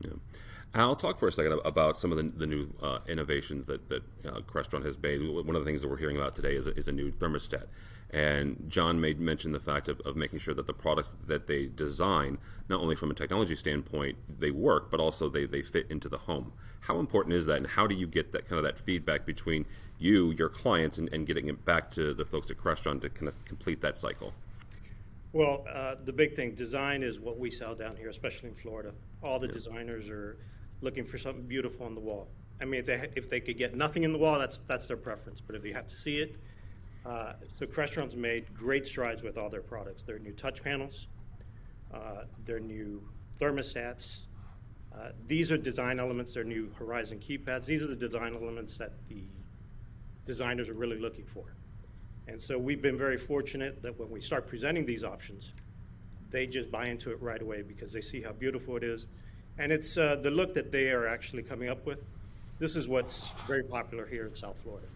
Yeah. 0.00 0.10
I'll 0.74 0.96
talk 0.96 1.18
for 1.18 1.28
a 1.28 1.32
second 1.32 1.60
about 1.64 1.96
some 1.96 2.12
of 2.12 2.18
the, 2.18 2.24
the 2.24 2.46
new 2.46 2.72
uh, 2.82 2.98
innovations 3.08 3.66
that, 3.66 3.88
that 3.88 4.02
uh, 4.26 4.40
Crestron 4.40 4.84
has 4.84 4.96
made. 5.00 5.20
One 5.26 5.56
of 5.56 5.62
the 5.62 5.64
things 5.64 5.82
that 5.82 5.88
we're 5.88 5.96
hearing 5.96 6.16
about 6.16 6.36
today 6.36 6.54
is 6.54 6.66
a, 6.66 6.76
is 6.76 6.88
a 6.88 6.92
new 6.92 7.10
thermostat. 7.10 7.64
And 8.10 8.64
John 8.68 9.00
made 9.00 9.20
mention 9.20 9.52
the 9.52 9.60
fact 9.60 9.88
of, 9.88 10.00
of 10.00 10.16
making 10.16 10.38
sure 10.38 10.54
that 10.54 10.66
the 10.66 10.72
products 10.72 11.14
that 11.26 11.46
they 11.46 11.66
design, 11.66 12.38
not 12.68 12.80
only 12.80 12.96
from 12.96 13.10
a 13.10 13.14
technology 13.14 13.54
standpoint, 13.54 14.16
they 14.38 14.50
work, 14.50 14.90
but 14.90 15.00
also 15.00 15.28
they, 15.28 15.44
they 15.44 15.62
fit 15.62 15.90
into 15.90 16.08
the 16.08 16.18
home. 16.18 16.52
How 16.80 17.00
important 17.00 17.34
is 17.34 17.46
that, 17.46 17.58
and 17.58 17.66
how 17.66 17.86
do 17.86 17.94
you 17.94 18.06
get 18.06 18.32
that 18.32 18.48
kind 18.48 18.58
of 18.58 18.64
that 18.64 18.78
feedback 18.78 19.26
between 19.26 19.66
you, 19.98 20.30
your 20.30 20.48
clients, 20.48 20.96
and, 20.96 21.12
and 21.12 21.26
getting 21.26 21.48
it 21.48 21.64
back 21.64 21.90
to 21.92 22.14
the 22.14 22.24
folks 22.24 22.50
at 22.50 22.56
Crestron 22.56 23.00
to 23.02 23.10
kind 23.10 23.28
of 23.28 23.44
complete 23.44 23.82
that 23.82 23.94
cycle? 23.94 24.32
Well, 25.38 25.64
uh, 25.72 25.94
the 26.04 26.12
big 26.12 26.34
thing, 26.34 26.56
design 26.56 27.04
is 27.04 27.20
what 27.20 27.38
we 27.38 27.48
sell 27.48 27.72
down 27.72 27.94
here, 27.94 28.08
especially 28.08 28.48
in 28.48 28.56
Florida. 28.56 28.92
All 29.22 29.38
the 29.38 29.46
yeah. 29.46 29.52
designers 29.52 30.08
are 30.08 30.36
looking 30.80 31.04
for 31.04 31.16
something 31.16 31.44
beautiful 31.44 31.86
on 31.86 31.94
the 31.94 32.00
wall. 32.00 32.26
I 32.60 32.64
mean, 32.64 32.80
if 32.80 32.86
they, 32.86 33.08
if 33.14 33.30
they 33.30 33.38
could 33.38 33.56
get 33.56 33.76
nothing 33.76 34.02
in 34.02 34.12
the 34.12 34.18
wall, 34.18 34.36
that's 34.36 34.58
that's 34.66 34.88
their 34.88 34.96
preference. 34.96 35.40
But 35.40 35.54
if 35.54 35.64
you 35.64 35.72
have 35.74 35.86
to 35.86 35.94
see 35.94 36.18
it, 36.18 36.40
uh, 37.06 37.34
so 37.56 37.66
Crestron's 37.66 38.16
made 38.16 38.52
great 38.52 38.84
strides 38.84 39.22
with 39.22 39.38
all 39.38 39.48
their 39.48 39.62
products. 39.62 40.02
Their 40.02 40.18
new 40.18 40.32
touch 40.32 40.60
panels, 40.60 41.06
uh, 41.94 42.24
their 42.44 42.58
new 42.58 43.00
thermostats. 43.40 44.22
Uh, 44.92 45.10
these 45.28 45.52
are 45.52 45.56
design 45.56 46.00
elements. 46.00 46.34
Their 46.34 46.42
new 46.42 46.72
Horizon 46.76 47.20
keypads. 47.20 47.64
These 47.64 47.84
are 47.84 47.86
the 47.86 47.94
design 47.94 48.34
elements 48.34 48.76
that 48.78 48.94
the 49.08 49.22
designers 50.26 50.68
are 50.68 50.74
really 50.74 50.98
looking 50.98 51.26
for. 51.26 51.54
And 52.28 52.40
so 52.40 52.58
we've 52.58 52.82
been 52.82 52.98
very 52.98 53.16
fortunate 53.16 53.82
that 53.82 53.98
when 53.98 54.10
we 54.10 54.20
start 54.20 54.46
presenting 54.46 54.84
these 54.84 55.02
options, 55.02 55.52
they 56.30 56.46
just 56.46 56.70
buy 56.70 56.88
into 56.88 57.10
it 57.10 57.20
right 57.22 57.40
away 57.40 57.62
because 57.62 57.90
they 57.90 58.02
see 58.02 58.20
how 58.20 58.32
beautiful 58.32 58.76
it 58.76 58.84
is. 58.84 59.06
And 59.56 59.72
it's 59.72 59.96
uh, 59.96 60.16
the 60.16 60.30
look 60.30 60.54
that 60.54 60.70
they 60.70 60.92
are 60.92 61.08
actually 61.08 61.42
coming 61.42 61.70
up 61.70 61.86
with. 61.86 62.00
This 62.58 62.76
is 62.76 62.86
what's 62.86 63.26
very 63.46 63.64
popular 63.64 64.06
here 64.06 64.26
in 64.26 64.34
South 64.34 64.58
Florida. 64.62 64.86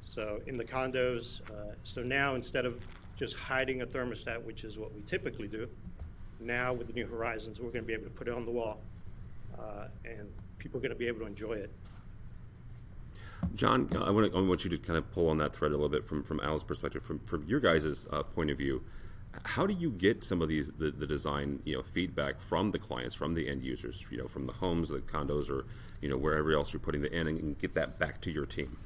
So 0.00 0.40
in 0.46 0.56
the 0.56 0.64
condos, 0.64 1.40
uh, 1.50 1.74
so 1.82 2.02
now 2.02 2.36
instead 2.36 2.66
of 2.66 2.80
just 3.16 3.34
hiding 3.34 3.82
a 3.82 3.86
thermostat, 3.86 4.42
which 4.44 4.62
is 4.62 4.78
what 4.78 4.94
we 4.94 5.00
typically 5.02 5.48
do, 5.48 5.68
now 6.40 6.72
with 6.72 6.86
the 6.86 6.92
new 6.92 7.06
horizons, 7.06 7.60
we're 7.60 7.70
going 7.70 7.82
to 7.82 7.86
be 7.86 7.94
able 7.94 8.04
to 8.04 8.10
put 8.10 8.28
it 8.28 8.34
on 8.34 8.44
the 8.44 8.50
wall, 8.50 8.80
uh, 9.58 9.88
and 10.04 10.30
people 10.58 10.78
are 10.78 10.82
going 10.82 10.92
to 10.92 10.98
be 10.98 11.08
able 11.08 11.20
to 11.20 11.26
enjoy 11.26 11.54
it 11.54 11.70
John, 13.54 13.88
I 14.00 14.10
want, 14.10 14.32
to, 14.32 14.38
I 14.38 14.40
want 14.40 14.64
you 14.64 14.70
to 14.70 14.78
kind 14.78 14.98
of 14.98 15.10
pull 15.12 15.28
on 15.28 15.38
that 15.38 15.54
thread 15.54 15.72
a 15.72 15.74
little 15.74 15.88
bit 15.88 16.04
from, 16.04 16.22
from 16.22 16.40
Al's 16.40 16.64
perspective, 16.64 17.02
from, 17.02 17.20
from 17.20 17.44
your 17.46 17.60
guys' 17.60 18.06
uh, 18.10 18.22
point 18.22 18.50
of 18.50 18.58
view. 18.58 18.82
How 19.42 19.66
do 19.66 19.74
you 19.74 19.90
get 19.90 20.22
some 20.22 20.40
of 20.42 20.48
these 20.48 20.70
the, 20.78 20.92
the 20.92 21.06
design 21.06 21.60
you 21.64 21.74
know 21.76 21.82
feedback 21.82 22.40
from 22.40 22.70
the 22.70 22.78
clients, 22.78 23.14
from 23.16 23.34
the 23.34 23.48
end 23.48 23.64
users, 23.64 24.06
you 24.10 24.18
know, 24.18 24.28
from 24.28 24.46
the 24.46 24.52
homes, 24.52 24.90
the 24.90 24.98
condos, 24.98 25.50
or 25.50 25.66
you 26.00 26.08
know 26.08 26.16
wherever 26.16 26.52
else 26.52 26.72
you're 26.72 26.80
putting 26.80 27.02
the 27.02 27.12
in, 27.12 27.26
and 27.26 27.58
get 27.58 27.74
that 27.74 27.98
back 27.98 28.20
to 28.22 28.30
your 28.30 28.46
team? 28.46 28.76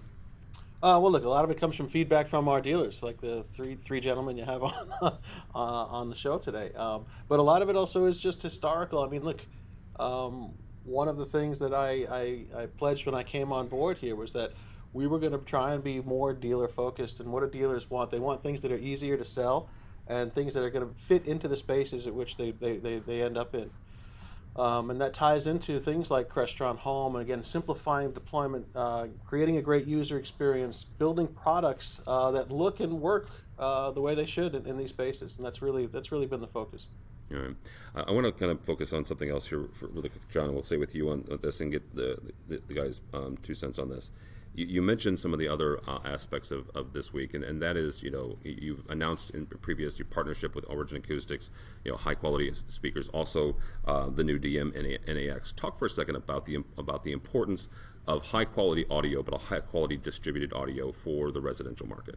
Uh, 0.81 0.99
well, 1.03 1.11
look, 1.11 1.25
a 1.25 1.29
lot 1.29 1.45
of 1.45 1.50
it 1.50 1.59
comes 1.59 1.75
from 1.75 1.91
feedback 1.91 2.31
from 2.31 2.49
our 2.49 2.61
dealers, 2.61 3.03
like 3.03 3.21
the 3.21 3.45
three 3.57 3.77
three 3.85 4.00
gentlemen 4.00 4.38
you 4.38 4.45
have 4.45 4.62
on 4.62 4.93
uh, 5.03 5.19
on 5.55 6.09
the 6.09 6.17
show 6.17 6.38
today. 6.38 6.73
Um, 6.75 7.05
but 7.29 7.38
a 7.38 7.43
lot 7.43 7.62
of 7.62 7.69
it 7.69 7.77
also 7.77 8.07
is 8.07 8.19
just 8.19 8.41
historical. 8.41 9.03
I 9.03 9.09
mean, 9.09 9.25
look, 9.25 9.41
um, 9.99 10.55
one 10.88 11.09
of 11.09 11.16
the 11.16 11.26
things 11.26 11.59
that 11.59 11.75
I, 11.75 12.07
I, 12.11 12.62
I 12.62 12.66
pledged 12.66 13.07
when 13.07 13.14
I 13.14 13.23
came 13.23 13.52
on 13.52 13.68
board 13.68 13.99
here 13.99 14.16
was 14.16 14.33
that 14.33 14.52
we 14.92 15.07
were 15.07 15.18
going 15.18 15.33
to 15.33 15.38
try 15.38 15.75
and 15.75 15.85
be 15.85 16.00
more 16.00 16.33
dealer 16.33 16.68
focused. 16.68 17.21
And 17.21 17.30
what 17.30 17.40
do 17.40 17.59
dealers 17.59 17.88
want? 17.90 18.11
They 18.11 18.18
want 18.18 18.42
things 18.42 18.61
that 18.62 18.73
are 18.73 18.78
easier 18.78 19.16
to 19.16 19.25
sell 19.25 19.68
and 20.07 20.35
things 20.35 20.54
that 20.54 20.62
are 20.62 20.71
going 20.71 20.88
to 20.88 20.95
fit 21.07 21.26
into 21.26 21.49
the 21.49 21.57
spaces 21.57 22.07
at 22.07 22.14
which 22.14 22.37
they, 22.37 22.52
they, 22.52 22.78
they, 22.78 22.99
they 23.00 23.23
end 23.23 23.37
up 23.37 23.54
in. 23.54 23.71
Um, 24.57 24.90
and 24.90 25.00
that 25.00 25.14
ties 25.14 25.47
into 25.47 25.78
things 25.78 26.11
like 26.11 26.28
Crestron 26.28 26.78
Home, 26.78 27.14
and 27.14 27.23
again, 27.23 27.45
simplifying 27.45 28.11
deployment, 28.11 28.66
uh, 28.75 29.07
creating 29.25 29.59
a 29.59 29.62
great 29.62 29.87
user 29.87 30.18
experience, 30.18 30.85
building 30.99 31.28
products 31.28 32.00
uh, 32.09 32.33
that 32.33 32.50
look 32.50 32.80
and 32.80 33.00
work 33.00 33.28
uh, 33.59 33.92
the 33.92 34.00
way 34.00 34.16
they 34.16 34.26
should 34.26 34.57
in, 34.57 34.66
in, 34.66 34.76
these 34.76 34.88
spaces, 34.88 35.37
and 35.37 35.47
that's 35.47 35.62
really 35.62 35.87
that's 35.87 36.11
really 36.11 36.26
been 36.26 36.40
the 36.40 36.49
focus. 36.49 36.87
All 37.32 37.38
right. 37.38 37.56
I 37.94 38.11
want 38.11 38.26
to 38.26 38.32
kind 38.32 38.50
of 38.50 38.64
focus 38.64 38.92
on 38.92 39.04
something 39.04 39.28
else 39.28 39.49
here, 39.49 39.68
for, 39.73 39.88
really 39.88 40.08
quick, 40.08 40.28
John. 40.28 40.54
We'll 40.54 40.62
stay 40.62 40.76
with 40.76 40.94
you 40.94 41.11
on 41.11 41.25
this 41.42 41.61
and 41.61 41.70
get 41.70 41.94
the 41.94 42.18
the, 42.49 42.62
the 42.66 42.75
guys' 42.75 43.00
um, 43.12 43.37
two 43.42 43.54
cents 43.54 43.78
on 43.78 43.88
this 43.88 44.11
you, 44.58 44.66
you 44.66 44.82
mentioned 44.82 45.20
some 45.20 45.32
of 45.32 45.38
the 45.38 45.49
other 45.49 45.80
uh, 45.87 46.00
aspects 46.04 46.50
of, 46.50 46.68
of 46.75 46.92
this 46.92 47.12
week, 47.12 47.32
and, 47.32 47.44
and 47.44 47.62
that 47.62 47.76
is, 47.76 48.02
you 48.02 48.11
know, 48.11 48.38
you've 48.42 48.82
announced 48.88 49.30
in 49.30 49.47
previous 49.47 49.99
your 49.99 50.06
partnership 50.06 50.54
with 50.54 50.64
Origin 50.68 50.97
Acoustics, 50.99 51.50
you 51.85 51.92
know, 51.92 51.97
high 51.97 52.14
quality 52.14 52.52
speakers, 52.66 53.08
also 53.11 53.56
uh, 53.87 54.08
the 54.08 54.25
new 54.25 54.38
DM 54.38 54.75
NAX. 55.06 55.52
Talk 55.52 55.78
for 55.78 55.87
a 55.87 55.90
second 55.90 56.16
about 56.16 56.47
the 56.47 56.64
about 56.76 57.04
the 57.04 57.12
importance 57.12 57.68
of 58.06 58.23
high 58.23 58.44
quality 58.44 58.85
audio, 58.90 59.23
but 59.23 59.35
a 59.35 59.38
high 59.38 59.61
quality 59.61 59.97
distributed 59.97 60.52
audio 60.52 60.90
for 60.90 61.30
the 61.30 61.40
residential 61.40 61.87
market. 61.87 62.16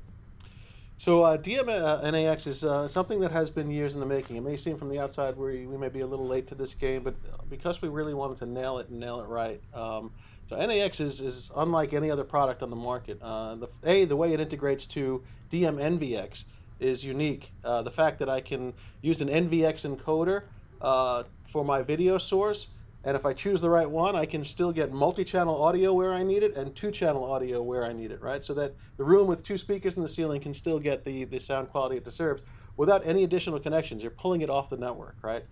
So 1.04 1.24
uh, 1.24 1.36
DM 1.36 1.68
uh, 1.68 2.48
is 2.48 2.64
uh, 2.64 2.88
something 2.88 3.22
that 3.22 3.32
has 3.32 3.50
been 3.50 3.72
years 3.72 3.96
in 3.96 4.00
the 4.00 4.06
making. 4.06 4.36
It 4.36 4.44
may 4.44 4.56
seem 4.56 4.78
from 4.78 4.90
the 4.90 5.00
outside 5.00 5.36
we, 5.36 5.66
we 5.66 5.76
may 5.76 5.90
be 5.90 6.02
a 6.02 6.06
little 6.06 6.28
late 6.28 6.48
to 6.50 6.56
this 6.56 6.76
game, 6.76 7.02
but 7.02 7.16
because 7.50 7.82
we 7.82 7.90
really 7.90 8.14
wanted 8.14 8.38
to 8.38 8.46
nail 8.46 8.78
it 8.78 8.90
and 8.90 9.00
nail 9.00 9.20
it 9.20 9.26
right, 9.26 9.60
um, 9.74 10.12
so 10.48 10.56
NAX 10.64 11.00
is, 11.00 11.20
is 11.20 11.50
unlike 11.56 11.94
any 11.94 12.12
other 12.12 12.24
product 12.24 12.62
on 12.62 12.70
the 12.70 12.76
market. 12.76 13.20
Uh, 13.20 13.56
the, 13.56 13.70
a, 13.84 14.06
the 14.06 14.16
way 14.16 14.32
it 14.32 14.40
integrates 14.40 14.86
to 14.88 15.24
DM 15.52 15.78
NVX 15.78 16.44
is 16.80 17.04
unique. 17.04 17.50
Uh, 17.64 17.82
the 17.82 17.92
fact 17.92 18.20
that 18.20 18.30
I 18.30 18.40
can 18.40 18.72
use 19.02 19.22
an 19.22 19.28
NVX 19.28 19.86
encoder 19.86 20.44
uh, 20.82 21.24
for 21.52 21.66
my 21.66 21.82
video 21.82 22.20
source, 22.20 22.68
and 23.04 23.16
if 23.16 23.26
I 23.26 23.34
choose 23.34 23.62
the 23.62 23.70
right 23.70 23.90
one, 23.90 24.16
I 24.16 24.26
can 24.26 24.46
still 24.46 24.72
get 24.72 24.92
multi-channel 24.92 25.62
audio 25.62 25.94
where 25.94 26.14
I 26.14 26.24
need 26.24 26.44
it 26.44 26.56
and 26.56 26.76
two-channel 26.76 27.24
audio 27.24 27.64
where 27.64 27.84
I 27.84 27.94
need 27.94 28.12
it, 28.12 28.22
right? 28.22 28.44
So 28.44 28.54
that 28.56 28.76
the 28.98 29.04
room 29.04 29.28
with 29.28 29.44
two 29.44 29.58
speakers 29.58 29.96
in 29.96 30.04
the 30.04 30.10
ceiling 30.10 30.42
can 30.42 30.54
still 30.54 30.80
get 30.80 31.04
the, 31.04 31.26
the 31.26 31.40
sound 31.40 31.70
quality 31.70 31.98
it 31.98 32.06
deserves 32.06 32.44
without 32.78 33.06
any 33.06 33.24
additional 33.24 33.60
connections. 33.60 34.02
You're 34.04 34.12
pulling 34.12 34.42
it 34.42 34.50
off 34.50 34.70
the 34.70 34.78
network, 34.78 35.18
right? 35.24 35.44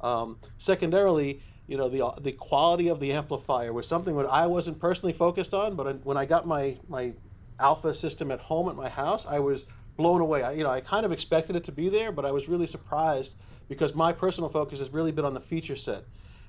Um, 0.00 0.38
secondarily, 0.58 1.42
you 1.66 1.76
know 1.76 1.88
the 1.88 2.22
the 2.22 2.32
quality 2.32 2.88
of 2.88 2.98
the 2.98 3.12
amplifier 3.12 3.72
was 3.72 3.86
something 3.86 4.16
that 4.16 4.26
I 4.26 4.46
wasn't 4.46 4.80
personally 4.80 5.12
focused 5.12 5.52
on, 5.52 5.76
but 5.76 6.04
when 6.04 6.16
I 6.16 6.24
got 6.24 6.46
my 6.46 6.78
my 6.88 7.12
alpha 7.60 7.94
system 7.94 8.30
at 8.30 8.40
home 8.40 8.68
at 8.68 8.76
my 8.76 8.88
house, 8.88 9.26
I 9.28 9.38
was 9.40 9.62
blown 9.96 10.20
away. 10.20 10.42
I, 10.42 10.52
you 10.52 10.64
know, 10.64 10.70
I 10.70 10.80
kind 10.80 11.04
of 11.04 11.12
expected 11.12 11.56
it 11.56 11.64
to 11.64 11.72
be 11.72 11.88
there, 11.88 12.12
but 12.12 12.24
I 12.24 12.32
was 12.32 12.48
really 12.48 12.66
surprised 12.66 13.34
because 13.68 13.94
my 13.94 14.12
personal 14.12 14.48
focus 14.48 14.78
has 14.78 14.90
really 14.90 15.12
been 15.12 15.24
on 15.24 15.34
the 15.34 15.40
feature 15.40 15.76
set. 15.76 16.04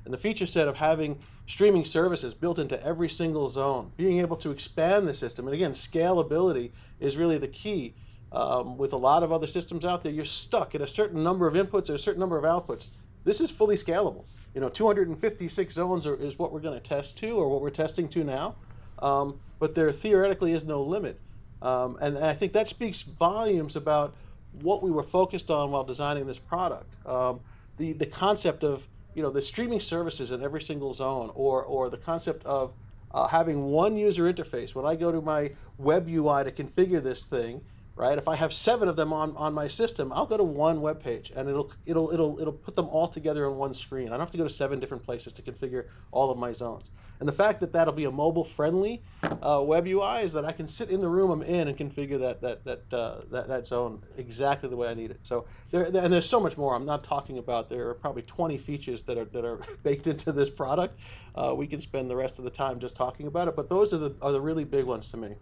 And 0.09 0.13
the 0.15 0.21
feature 0.21 0.47
set 0.47 0.67
of 0.67 0.75
having 0.75 1.19
streaming 1.47 1.85
services 1.85 2.33
built 2.33 2.57
into 2.57 2.83
every 2.83 3.09
single 3.09 3.47
zone, 3.49 3.91
being 3.95 4.19
able 4.19 4.37
to 4.37 4.49
expand 4.49 5.07
the 5.07 5.13
system, 5.13 5.45
and 5.45 5.53
again, 5.53 5.73
scalability 5.73 6.71
is 6.99 7.15
really 7.15 7.37
the 7.37 7.47
key. 7.47 7.93
Um, 8.31 8.77
with 8.77 8.93
a 8.93 8.97
lot 8.97 9.23
of 9.23 9.31
other 9.31 9.47
systems 9.47 9.85
out 9.85 10.03
there, 10.03 10.11
you're 10.11 10.25
stuck 10.25 10.75
at 10.75 10.81
a 10.81 10.87
certain 10.87 11.23
number 11.23 11.47
of 11.47 11.53
inputs 11.53 11.89
or 11.89 11.95
a 11.95 11.99
certain 11.99 12.19
number 12.19 12.37
of 12.37 12.43
outputs. 12.43 12.85
This 13.23 13.39
is 13.39 13.51
fully 13.51 13.75
scalable 13.75 14.23
you 14.55 14.61
know, 14.61 14.69
256 14.69 15.73
zones 15.73 16.05
are, 16.07 16.15
is 16.15 16.39
what 16.39 16.51
we're 16.51 16.59
going 16.59 16.79
to 16.79 16.87
test 16.87 17.17
to, 17.19 17.31
or 17.31 17.49
what 17.49 17.61
we're 17.61 17.69
testing 17.69 18.07
to 18.09 18.23
now. 18.23 18.55
Um, 18.99 19.39
but 19.59 19.75
there 19.75 19.91
theoretically 19.91 20.53
is 20.53 20.63
no 20.63 20.81
limit, 20.81 21.19
um, 21.61 21.97
and, 22.01 22.15
and, 22.17 22.25
I 22.25 22.33
think 22.33 22.53
that 22.53 22.67
speaks 22.67 23.01
volumes 23.01 23.75
about 23.75 24.13
what 24.61 24.81
we 24.81 24.91
were 24.91 25.03
focused 25.03 25.49
on 25.49 25.71
while 25.71 25.83
designing 25.83 26.25
this 26.25 26.39
product. 26.39 26.93
Um, 27.05 27.39
the 27.77 27.93
the 27.93 28.05
concept 28.05 28.63
of 28.63 28.83
you 29.13 29.23
know 29.23 29.31
the 29.31 29.41
streaming 29.41 29.79
services 29.81 30.31
in 30.31 30.43
every 30.43 30.61
single 30.61 30.93
zone, 30.93 31.31
or 31.35 31.63
or 31.63 31.89
the 31.89 31.97
concept 31.97 32.45
of 32.45 32.73
uh, 33.11 33.27
having 33.27 33.65
one 33.65 33.97
user 33.97 34.31
interface. 34.31 34.75
When 34.75 34.85
I 34.85 34.95
go 34.95 35.11
to 35.11 35.21
my 35.21 35.51
web 35.77 36.07
UI 36.07 36.43
to 36.43 36.51
configure 36.51 37.03
this 37.03 37.25
thing, 37.27 37.61
right? 37.95 38.17
If 38.17 38.27
I 38.27 38.35
have 38.35 38.53
seven 38.53 38.87
of 38.87 38.95
them 38.95 39.11
on, 39.11 39.35
on 39.35 39.53
my 39.53 39.67
system, 39.67 40.13
I'll 40.13 40.25
go 40.25 40.37
to 40.37 40.43
one 40.43 40.81
web 40.81 41.01
page 41.01 41.31
and 41.35 41.49
it'll 41.49 41.71
it'll 41.85 42.11
it'll 42.11 42.39
it'll 42.39 42.53
put 42.53 42.75
them 42.75 42.87
all 42.87 43.07
together 43.07 43.49
on 43.49 43.57
one 43.57 43.73
screen. 43.73 44.07
I 44.07 44.11
don't 44.11 44.21
have 44.21 44.31
to 44.31 44.37
go 44.37 44.47
to 44.47 44.53
seven 44.53 44.79
different 44.79 45.03
places 45.03 45.33
to 45.33 45.41
configure 45.41 45.85
all 46.11 46.31
of 46.31 46.37
my 46.37 46.53
zones. 46.53 46.89
And 47.19 47.27
the 47.27 47.33
fact 47.33 47.59
that 47.59 47.73
that'll 47.73 47.93
be 47.93 48.05
a 48.05 48.11
mobile 48.11 48.45
friendly 48.45 49.01
uh, 49.43 49.61
web 49.63 49.85
UI 49.85 50.21
is 50.21 50.31
that 50.33 50.45
I 50.45 50.53
can 50.53 50.69
sit 50.69 50.89
in 50.89 51.01
the 51.01 51.07
room 51.07 51.31
I'm 51.31 51.41
in 51.41 51.67
and 51.67 51.77
configure 51.77 52.19
that 52.19 52.41
that 52.41 52.63
that 52.63 52.97
uh, 52.97 53.21
that, 53.31 53.47
that 53.49 53.67
zone 53.67 54.01
exactly 54.17 54.69
the 54.69 54.77
way 54.77 54.87
I 54.87 54.93
need 54.93 55.11
it. 55.11 55.19
So 55.23 55.45
there 55.71 55.83
and 55.83 56.13
there's 56.13 56.29
so 56.29 56.39
much 56.39 56.57
more. 56.57 56.75
I'm 56.75 56.85
not 56.85 57.03
talking 57.03 57.37
about. 57.37 57.69
There 57.69 57.89
are 57.89 57.93
probably 57.93 58.21
20 58.21 58.57
features 58.57 59.03
that 59.03 59.17
are 59.17 59.25
that 59.25 59.43
are 59.43 59.59
baked 59.83 60.07
into 60.07 60.31
this 60.31 60.49
product. 60.49 60.97
Uh, 61.35 61.53
we 61.55 61.67
can 61.67 61.81
spend 61.81 62.09
the 62.09 62.15
rest 62.15 62.37
of 62.37 62.45
the 62.45 62.49
time 62.49 62.79
just 62.79 62.95
talking 62.95 63.27
about 63.27 63.47
it, 63.47 63.55
but 63.55 63.69
those 63.69 63.93
are 63.93 63.97
the 63.97 64.15
are 64.21 64.31
the 64.31 64.41
really 64.41 64.63
big 64.63 64.85
ones 64.85 65.09
to 65.09 65.17
me. 65.17 65.35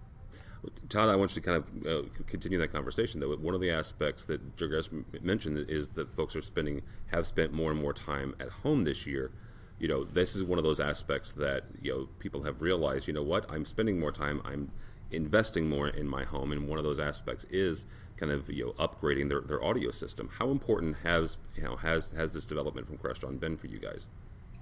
Todd, 0.89 1.09
I 1.09 1.15
want 1.15 1.35
you 1.35 1.41
to 1.41 1.47
kind 1.47 1.63
of 1.63 2.05
uh, 2.05 2.09
continue 2.25 2.57
that 2.57 2.73
conversation. 2.73 3.19
Though 3.19 3.35
one 3.35 3.53
of 3.53 3.61
the 3.61 3.69
aspects 3.71 4.25
that 4.25 4.57
Durgesh 4.57 4.89
mentioned 5.21 5.69
is 5.69 5.89
that 5.89 6.15
folks 6.15 6.35
are 6.35 6.41
spending 6.41 6.81
have 7.07 7.27
spent 7.27 7.53
more 7.53 7.71
and 7.71 7.79
more 7.79 7.93
time 7.93 8.35
at 8.39 8.49
home 8.49 8.83
this 8.83 9.05
year. 9.05 9.31
You 9.79 9.87
know, 9.87 10.03
this 10.03 10.35
is 10.35 10.43
one 10.43 10.57
of 10.57 10.63
those 10.63 10.79
aspects 10.79 11.31
that 11.33 11.63
you 11.81 11.91
know 11.91 12.09
people 12.19 12.43
have 12.43 12.61
realized. 12.61 13.07
You 13.07 13.13
know 13.13 13.23
what? 13.23 13.49
I'm 13.51 13.65
spending 13.65 13.99
more 13.99 14.11
time. 14.11 14.41
I'm 14.43 14.71
investing 15.11 15.69
more 15.69 15.87
in 15.87 16.07
my 16.07 16.23
home, 16.23 16.51
and 16.51 16.67
one 16.67 16.77
of 16.77 16.83
those 16.83 16.99
aspects 16.99 17.45
is 17.49 17.85
kind 18.17 18.31
of 18.31 18.49
you 18.49 18.65
know 18.65 18.71
upgrading 18.73 19.29
their, 19.29 19.41
their 19.41 19.63
audio 19.63 19.91
system. 19.91 20.29
How 20.39 20.49
important 20.49 20.97
has 21.03 21.37
you 21.55 21.63
know 21.63 21.75
has 21.77 22.11
has 22.15 22.33
this 22.33 22.45
development 22.45 22.87
from 22.87 22.97
Crestron 22.97 23.39
been 23.39 23.57
for 23.57 23.67
you 23.67 23.79
guys? 23.79 24.07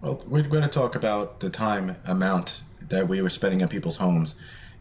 Well, 0.02 0.22
we're 0.28 0.44
going 0.44 0.64
to 0.64 0.68
talk 0.68 0.96
about 0.96 1.40
the 1.40 1.50
time 1.50 1.96
amount 2.06 2.64
that 2.82 3.08
we 3.08 3.22
were 3.22 3.30
spending 3.30 3.62
in 3.62 3.70
people's 3.70 3.98
homes 3.98 4.36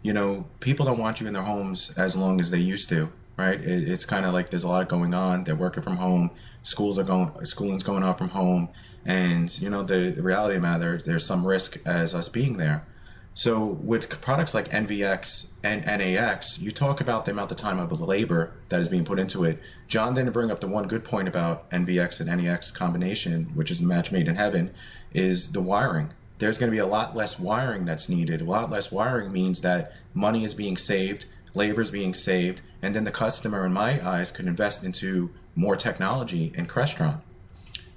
you 0.04 0.12
know, 0.12 0.44
people 0.60 0.84
don't 0.84 0.98
want 0.98 1.20
you 1.20 1.26
in 1.26 1.32
their 1.32 1.42
homes 1.42 1.92
as 1.96 2.14
long 2.14 2.38
as 2.38 2.50
they 2.50 2.58
used 2.58 2.90
to, 2.90 3.10
right? 3.36 3.60
It, 3.60 3.88
it's 3.88 4.04
kind 4.04 4.26
of 4.26 4.32
like 4.32 4.50
there's 4.50 4.64
a 4.64 4.68
lot 4.68 4.88
going 4.88 5.14
on. 5.14 5.44
They're 5.44 5.54
working 5.54 5.82
from 5.82 5.96
home. 5.96 6.30
Schools 6.62 6.98
are 6.98 7.04
going, 7.04 7.44
schooling's 7.44 7.82
going 7.82 8.02
on 8.02 8.16
from 8.16 8.30
home. 8.30 8.68
And, 9.04 9.56
you 9.60 9.68
know, 9.68 9.82
the, 9.82 10.10
the 10.10 10.22
reality 10.22 10.56
of 10.56 10.62
the 10.62 10.68
matter, 10.68 10.98
there's 10.98 11.26
some 11.26 11.46
risk 11.46 11.78
as 11.84 12.14
us 12.14 12.28
being 12.28 12.56
there. 12.56 12.86
So 13.36 13.64
with 13.64 14.20
products 14.20 14.54
like 14.54 14.68
NVX 14.68 15.50
and 15.64 15.84
NAX, 15.84 16.60
you 16.60 16.70
talk 16.70 17.00
about 17.00 17.24
the 17.24 17.32
amount 17.32 17.50
of 17.50 17.56
time 17.56 17.80
of 17.80 17.88
the 17.88 17.96
labor 17.96 18.52
that 18.68 18.80
is 18.80 18.88
being 18.88 19.04
put 19.04 19.18
into 19.18 19.44
it. 19.44 19.60
John 19.88 20.14
didn't 20.14 20.32
bring 20.32 20.52
up 20.52 20.60
the 20.60 20.68
one 20.68 20.86
good 20.86 21.02
point 21.02 21.26
about 21.26 21.68
NVX 21.70 22.20
and 22.20 22.42
NAX 22.42 22.70
combination, 22.70 23.46
which 23.54 23.72
is 23.72 23.82
a 23.82 23.86
match 23.86 24.12
made 24.12 24.28
in 24.28 24.36
heaven, 24.36 24.72
is 25.12 25.50
the 25.50 25.60
wiring 25.60 26.12
there's 26.38 26.58
going 26.58 26.70
to 26.70 26.74
be 26.74 26.80
a 26.80 26.86
lot 26.86 27.16
less 27.16 27.38
wiring 27.38 27.84
that's 27.84 28.08
needed. 28.08 28.40
A 28.40 28.44
lot 28.44 28.70
less 28.70 28.90
wiring 28.90 29.32
means 29.32 29.60
that 29.60 29.92
money 30.12 30.44
is 30.44 30.54
being 30.54 30.76
saved, 30.76 31.26
labor 31.54 31.80
is 31.80 31.90
being 31.90 32.14
saved, 32.14 32.62
and 32.82 32.94
then 32.94 33.04
the 33.04 33.12
customer, 33.12 33.64
in 33.64 33.72
my 33.72 34.06
eyes, 34.06 34.30
could 34.30 34.46
invest 34.46 34.84
into 34.84 35.30
more 35.54 35.76
technology 35.76 36.52
in 36.54 36.66
Crestron. 36.66 37.20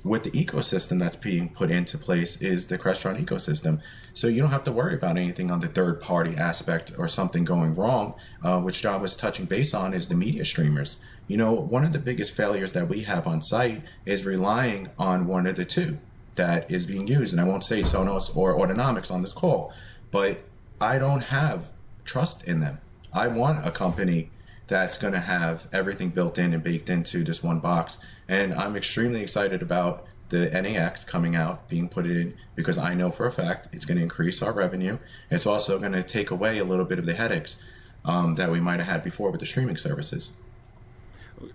With 0.04 0.24
the 0.24 0.32
ecosystem 0.32 1.00
that's 1.00 1.16
being 1.16 1.50
put 1.50 1.72
into 1.72 1.98
place 1.98 2.42
is 2.42 2.68
the 2.68 2.78
Crestron 2.78 3.22
ecosystem. 3.22 3.82
So 4.14 4.28
you 4.28 4.42
don't 4.42 4.52
have 4.52 4.64
to 4.66 4.72
worry 4.72 4.94
about 4.94 5.18
anything 5.18 5.52
on 5.52 5.60
the 5.60 5.68
third 5.68 6.00
party 6.00 6.36
aspect 6.38 6.94
or 6.98 7.08
something 7.08 7.44
going 7.44 7.76
wrong, 7.76 8.14
uh, 8.44 8.62
which 8.62 8.82
John 8.82 9.02
was 9.02 9.18
touching 9.18 9.46
base 9.46 9.74
on 9.74 9.94
is 9.94 10.08
the 10.08 10.16
media 10.16 10.46
streamers. 10.46 11.02
You 11.28 11.38
know, 11.38 11.52
one 11.52 11.84
of 11.84 11.92
the 11.92 12.00
biggest 12.00 12.36
failures 12.36 12.74
that 12.74 12.88
we 12.88 13.04
have 13.04 13.28
on 13.28 13.42
site 13.42 13.82
is 14.06 14.26
relying 14.26 14.92
on 14.98 15.28
one 15.28 15.46
of 15.46 15.56
the 15.56 15.66
two 15.66 15.98
that 16.36 16.72
is 16.72 16.86
being 16.86 17.08
used. 17.08 17.34
And 17.34 17.42
I 17.42 17.46
won't 17.46 17.64
say 17.64 17.82
Sonos 17.82 18.36
or 18.38 18.56
Autonomics 18.56 19.12
on 19.12 19.22
this 19.22 19.34
call, 19.34 19.74
but 20.12 20.40
I 20.80 21.00
don't 21.00 21.22
have 21.22 21.70
trust 22.06 22.46
in 22.46 22.62
them. 22.62 22.80
I 23.18 23.28
want 23.28 23.66
a 23.66 23.72
company 23.72 24.30
that's 24.68 24.98
going 24.98 25.14
to 25.14 25.20
have 25.20 25.68
everything 25.74 26.10
built 26.10 26.38
in 26.38 26.54
and 26.54 26.64
baked 26.64 26.88
into 26.88 27.24
this 27.24 27.42
one 27.42 27.60
box. 27.60 27.98
And 28.28 28.54
I'm 28.54 28.76
extremely 28.76 29.22
excited 29.22 29.64
about 29.64 30.06
the 30.30 30.50
NAX 30.50 31.04
coming 31.04 31.36
out, 31.36 31.68
being 31.68 31.90
put 31.90 32.06
in, 32.06 32.36
because 32.56 32.78
I 32.78 32.94
know 32.94 33.10
for 33.10 33.26
a 33.26 33.32
fact 33.32 33.70
it's 33.72 33.86
going 33.86 33.98
to 33.98 34.04
increase 34.04 34.44
our 34.44 34.52
revenue. 34.52 35.00
It's 35.32 35.48
also 35.48 35.80
going 35.80 35.94
to 35.94 36.04
take 36.04 36.30
away 36.30 36.60
a 36.60 36.64
little 36.64 36.86
bit 36.86 37.00
of 37.00 37.08
the 37.08 37.16
headaches 37.16 37.60
um, 38.06 38.36
that 38.36 38.52
we 38.52 38.60
might 38.60 38.80
have 38.80 38.90
had 38.90 39.04
before 39.04 39.32
with 39.32 39.40
the 39.40 39.48
streaming 39.48 39.78
services. 39.78 40.34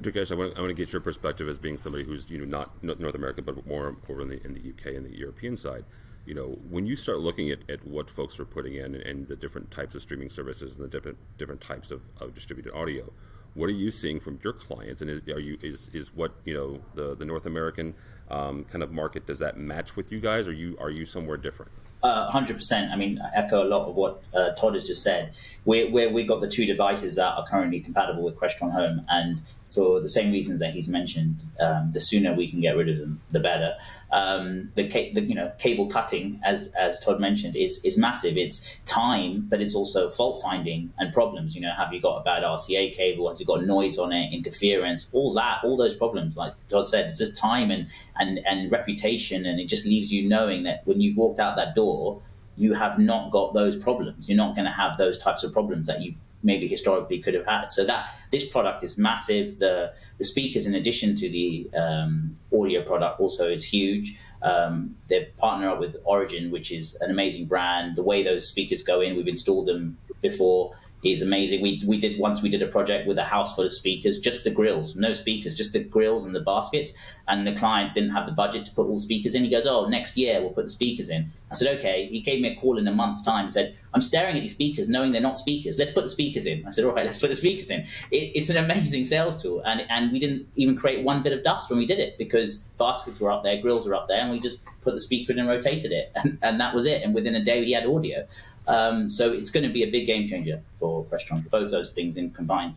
Durgesh, 0.03 0.33
I 0.33 0.35
want, 0.35 0.57
I 0.57 0.61
want 0.61 0.71
to 0.71 0.75
get 0.75 0.93
your 0.93 1.01
perspective 1.01 1.49
as 1.49 1.59
being 1.59 1.77
somebody 1.77 2.05
who's 2.05 2.31
you 2.31 2.45
know 2.45 2.67
not 2.83 3.01
North 3.01 3.15
America, 3.15 3.43
but 3.43 3.67
more 3.67 3.97
over 4.09 4.23
in 4.23 4.29
the 4.29 4.45
in 4.45 4.53
the 4.53 4.61
UK 4.61 4.95
and 4.95 5.05
the 5.05 5.17
European 5.17 5.57
side. 5.57 5.85
You 6.25 6.35
know, 6.35 6.59
when 6.71 6.87
you 6.87 6.95
start 6.95 7.19
looking 7.19 7.51
at, 7.51 7.69
at 7.69 7.87
what 7.87 8.09
folks 8.09 8.39
are 8.39 8.45
putting 8.45 8.75
in 8.75 8.95
and, 8.95 9.03
and 9.03 9.29
the 9.29 9.35
different 9.35 9.71
types 9.71 9.95
of 9.95 10.03
streaming 10.03 10.31
services 10.31 10.77
and 10.77 10.85
the 10.85 10.89
different 10.89 11.19
different 11.37 11.61
types 11.61 11.91
of, 11.91 12.03
of 12.21 12.35
distributed 12.35 12.73
audio, 12.73 13.13
what 13.55 13.67
are 13.67 13.73
you 13.73 13.91
seeing 13.91 14.21
from 14.21 14.39
your 14.43 14.53
clients, 14.53 15.03
and 15.03 15.11
is, 15.11 15.21
are 15.29 15.41
you 15.41 15.59
is 15.63 15.91
is 15.93 16.15
what 16.15 16.33
you 16.45 16.55
know 16.55 16.81
the 16.95 17.17
the 17.17 17.25
North 17.25 17.47
American 17.47 17.95
um, 18.31 18.65
kind 18.65 18.83
of 18.83 18.93
market 18.93 19.27
does 19.27 19.41
that 19.41 19.59
match 19.59 19.97
with 19.97 20.13
you 20.13 20.21
guys? 20.21 20.47
Or 20.47 20.51
are 20.51 20.55
you 20.55 20.77
are 20.81 20.91
you 20.91 21.05
somewhere 21.05 21.37
different? 21.37 21.73
Uh, 22.03 22.29
hundred 22.31 22.55
uh, 22.55 22.59
percent. 22.59 22.91
I 22.91 22.97
mean, 22.97 23.21
I 23.21 23.31
echo 23.37 23.63
a 23.63 23.69
lot 23.69 23.89
of 23.89 23.95
what 23.95 24.23
uh, 24.35 24.51
Todd 24.55 24.75
has 24.75 24.85
just 24.85 25.03
said. 25.03 25.35
We 25.65 25.85
we 25.85 26.25
got 26.25 26.41
the 26.41 26.49
two 26.49 26.67
devices 26.67 27.15
that 27.17 27.35
are 27.37 27.47
currently 27.47 27.81
compatible 27.81 28.23
with 28.23 28.37
Crestron 28.37 28.73
Home, 28.73 29.05
and 29.09 29.43
for 29.73 30.01
the 30.01 30.09
same 30.09 30.33
reasons 30.33 30.61
that 30.61 30.73
he's 30.73 30.89
mentioned, 30.89 31.43
um, 31.61 31.91
the 31.93 32.01
sooner 32.01 32.35
we 32.35 32.51
can 32.51 32.61
get 32.61 32.77
rid 32.77 32.89
of 32.89 32.99
them, 32.99 33.21
the 33.31 33.41
better. 33.41 33.75
Um, 34.13 34.71
the, 34.75 34.89
ca- 34.89 35.13
the, 35.15 35.23
you 35.23 35.35
know 35.35 35.51
cable 35.59 35.87
cutting, 35.87 36.39
as 36.45 36.73
as 36.79 36.99
Todd 37.01 37.21
mentioned, 37.21 37.57
is 37.57 37.83
is 37.85 37.97
massive. 37.97 38.37
It's 38.37 38.77
time, 38.87 39.47
but 39.49 39.61
it's 39.63 39.75
also 39.75 40.11
fault 40.11 40.43
finding 40.43 40.93
and 40.99 41.13
problems. 41.13 41.55
You 41.55 41.63
know, 41.63 41.73
have 41.77 41.93
you 41.93 42.01
got 42.01 42.17
a 42.19 42.23
bad 42.23 42.43
RCA 42.43 42.95
cable? 42.95 43.29
Has 43.29 43.41
it 43.41 43.47
got 43.47 43.65
noise 43.65 43.99
on 43.99 44.13
it? 44.13 44.33
Interference? 44.33 45.09
All 45.13 45.33
that, 45.35 45.61
all 45.65 45.77
those 45.77 45.95
problems. 45.95 46.37
Like 46.37 46.53
Todd 46.69 46.89
said, 46.89 47.07
it's 47.07 47.19
just 47.19 47.39
time 47.39 47.71
and 47.71 47.87
and 48.19 48.41
and 48.47 48.71
reputation, 48.71 49.47
and 49.47 49.59
it 49.59 49.67
just 49.67 49.87
leaves 49.87 50.13
you 50.13 50.29
knowing 50.29 50.65
that 50.65 50.87
when 50.87 51.01
you've 51.01 51.17
walked 51.17 51.41
out 51.41 51.57
that 51.57 51.75
door, 51.75 52.21
you 52.57 52.75
have 52.75 52.99
not 52.99 53.31
got 53.31 53.55
those 53.55 53.77
problems. 53.77 54.29
You're 54.29 54.37
not 54.37 54.55
going 54.55 54.67
to 54.67 54.73
have 54.73 54.99
those 54.99 55.19
types 55.19 55.43
of 55.43 55.53
problems 55.53 55.87
that 55.87 56.03
you 56.03 56.15
maybe 56.43 56.67
historically 56.67 57.19
could 57.19 57.35
have 57.35 57.47
had. 57.47 57.71
So 57.71 57.85
that 57.85 58.11
this 58.31 58.49
product 58.49 58.83
is 58.83 58.99
massive. 58.99 59.59
The 59.59 59.93
the 60.19 60.25
speakers, 60.25 60.67
in 60.67 60.75
addition 60.75 61.17
to 61.17 61.29
the 61.29 61.71
um, 61.77 62.37
audio 62.53 62.83
product, 62.83 63.21
also 63.21 63.49
is 63.49 63.65
huge. 63.65 64.19
Um, 64.43 64.97
they 65.09 65.33
partner 65.39 65.69
up 65.69 65.81
with 65.81 65.97
Origin, 66.05 66.51
which 66.51 66.73
is 66.73 66.97
an 67.01 67.11
amazing 67.11 67.47
brand. 67.47 67.97
The 67.97 68.03
way 68.03 68.23
those 68.23 68.49
speakers 68.49 68.83
go 68.83 69.01
in, 69.01 69.17
we've 69.17 69.29
installed 69.29 69.67
them 69.67 69.99
before 70.21 70.75
is 71.05 71.21
amazing. 71.23 71.61
We, 71.63 71.81
we 71.87 71.99
did 71.99 72.19
once 72.19 72.43
we 72.43 72.49
did 72.49 72.63
a 72.63 72.67
project 72.69 73.09
with 73.09 73.19
a 73.19 73.25
house 73.25 73.55
full 73.55 73.65
of 73.65 73.73
speakers, 73.73 74.19
just 74.19 74.45
the 74.45 74.51
grills, 74.51 74.95
no 74.95 75.13
speakers, 75.13 75.57
just 75.57 75.73
the 75.73 75.81
grills 75.81 76.25
and 76.25 76.35
the 76.35 76.41
baskets. 76.41 76.93
And 77.29 77.47
the 77.47 77.53
client 77.55 77.95
didn't 77.95 78.11
have 78.11 78.27
the 78.27 78.33
budget 78.33 78.67
to 78.67 78.73
put 78.73 78.87
all 78.87 78.95
the 78.95 79.01
speakers 79.01 79.35
in. 79.35 79.43
He 79.43 79.51
goes, 79.51 79.67
"Oh, 79.67 79.87
next 79.89 80.17
year 80.17 80.41
we'll 80.41 80.51
put 80.51 80.65
the 80.65 80.71
speakers 80.71 81.09
in." 81.09 81.33
I 81.51 81.55
said, 81.55 81.77
"Okay." 81.79 82.07
He 82.07 82.21
gave 82.21 82.41
me 82.41 82.49
a 82.49 82.57
call 82.57 82.79
in 82.79 82.87
a 82.87 82.93
month's 82.93 83.23
time. 83.23 83.45
and 83.45 83.53
Said, 83.53 83.75
"I'm 83.95 84.01
staring 84.01 84.37
at 84.37 84.41
these 84.41 84.55
speakers, 84.55 84.89
knowing 84.89 85.13
they're 85.13 85.21
not 85.21 85.39
speakers. 85.39 85.79
Let's 85.79 85.93
put 85.93 86.05
the 86.05 86.11
speakers 86.11 86.47
in." 86.47 86.65
I 86.67 86.71
said, 86.71 86.85
"All 86.85 86.93
right, 86.93 87.05
let's 87.07 87.19
put 87.19 87.29
the 87.31 87.37
speakers 87.37 87.71
in." 87.71 87.81
It, 88.11 88.33
it's 88.35 88.49
an 88.51 88.57
amazing 88.57 89.05
sales 89.05 89.41
tool, 89.41 89.63
and 89.65 89.85
and 89.89 90.13
we 90.13 90.19
didn't 90.19 90.47
even 90.57 90.77
create 90.77 91.05
one 91.05 91.23
bit 91.23 91.33
of 91.33 91.43
dust 91.43 91.71
when 91.71 91.79
we 91.79 91.87
did 91.87 91.99
it 91.99 92.19
because 92.19 92.59
baskets 92.79 93.21
were 93.21 93.31
up 93.31 93.43
there, 93.43 93.61
grills 93.61 93.87
were 93.87 93.95
up 93.95 94.07
there, 94.09 94.21
and 94.21 94.31
we 94.31 94.41
just 94.41 94.65
put 94.83 94.95
the 94.95 95.01
speaker 95.01 95.33
in 95.33 95.39
and 95.39 95.49
rotated 95.49 95.93
it, 95.93 96.13
and, 96.17 96.39
and 96.43 96.61
that 96.61 96.75
was 96.75 96.87
it. 96.87 97.03
And 97.03 97.15
within 97.15 97.35
a 97.35 97.45
day, 97.45 97.65
he 97.65 97.73
had 97.73 97.87
audio. 97.87 98.27
Um, 98.69 99.09
so 99.09 99.33
it's 99.33 99.51
going 99.51 99.67
to 99.67 99.73
be 99.73 99.83
a 99.83 99.91
big 99.91 100.07
game 100.07 100.29
changer 100.29 100.63
for 100.75 101.05
Crestron. 101.05 101.49
Both 101.51 101.71
those 101.71 101.91
things 101.91 102.17
in 102.17 102.31
combined 102.31 102.75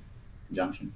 conjunction. 0.48 0.94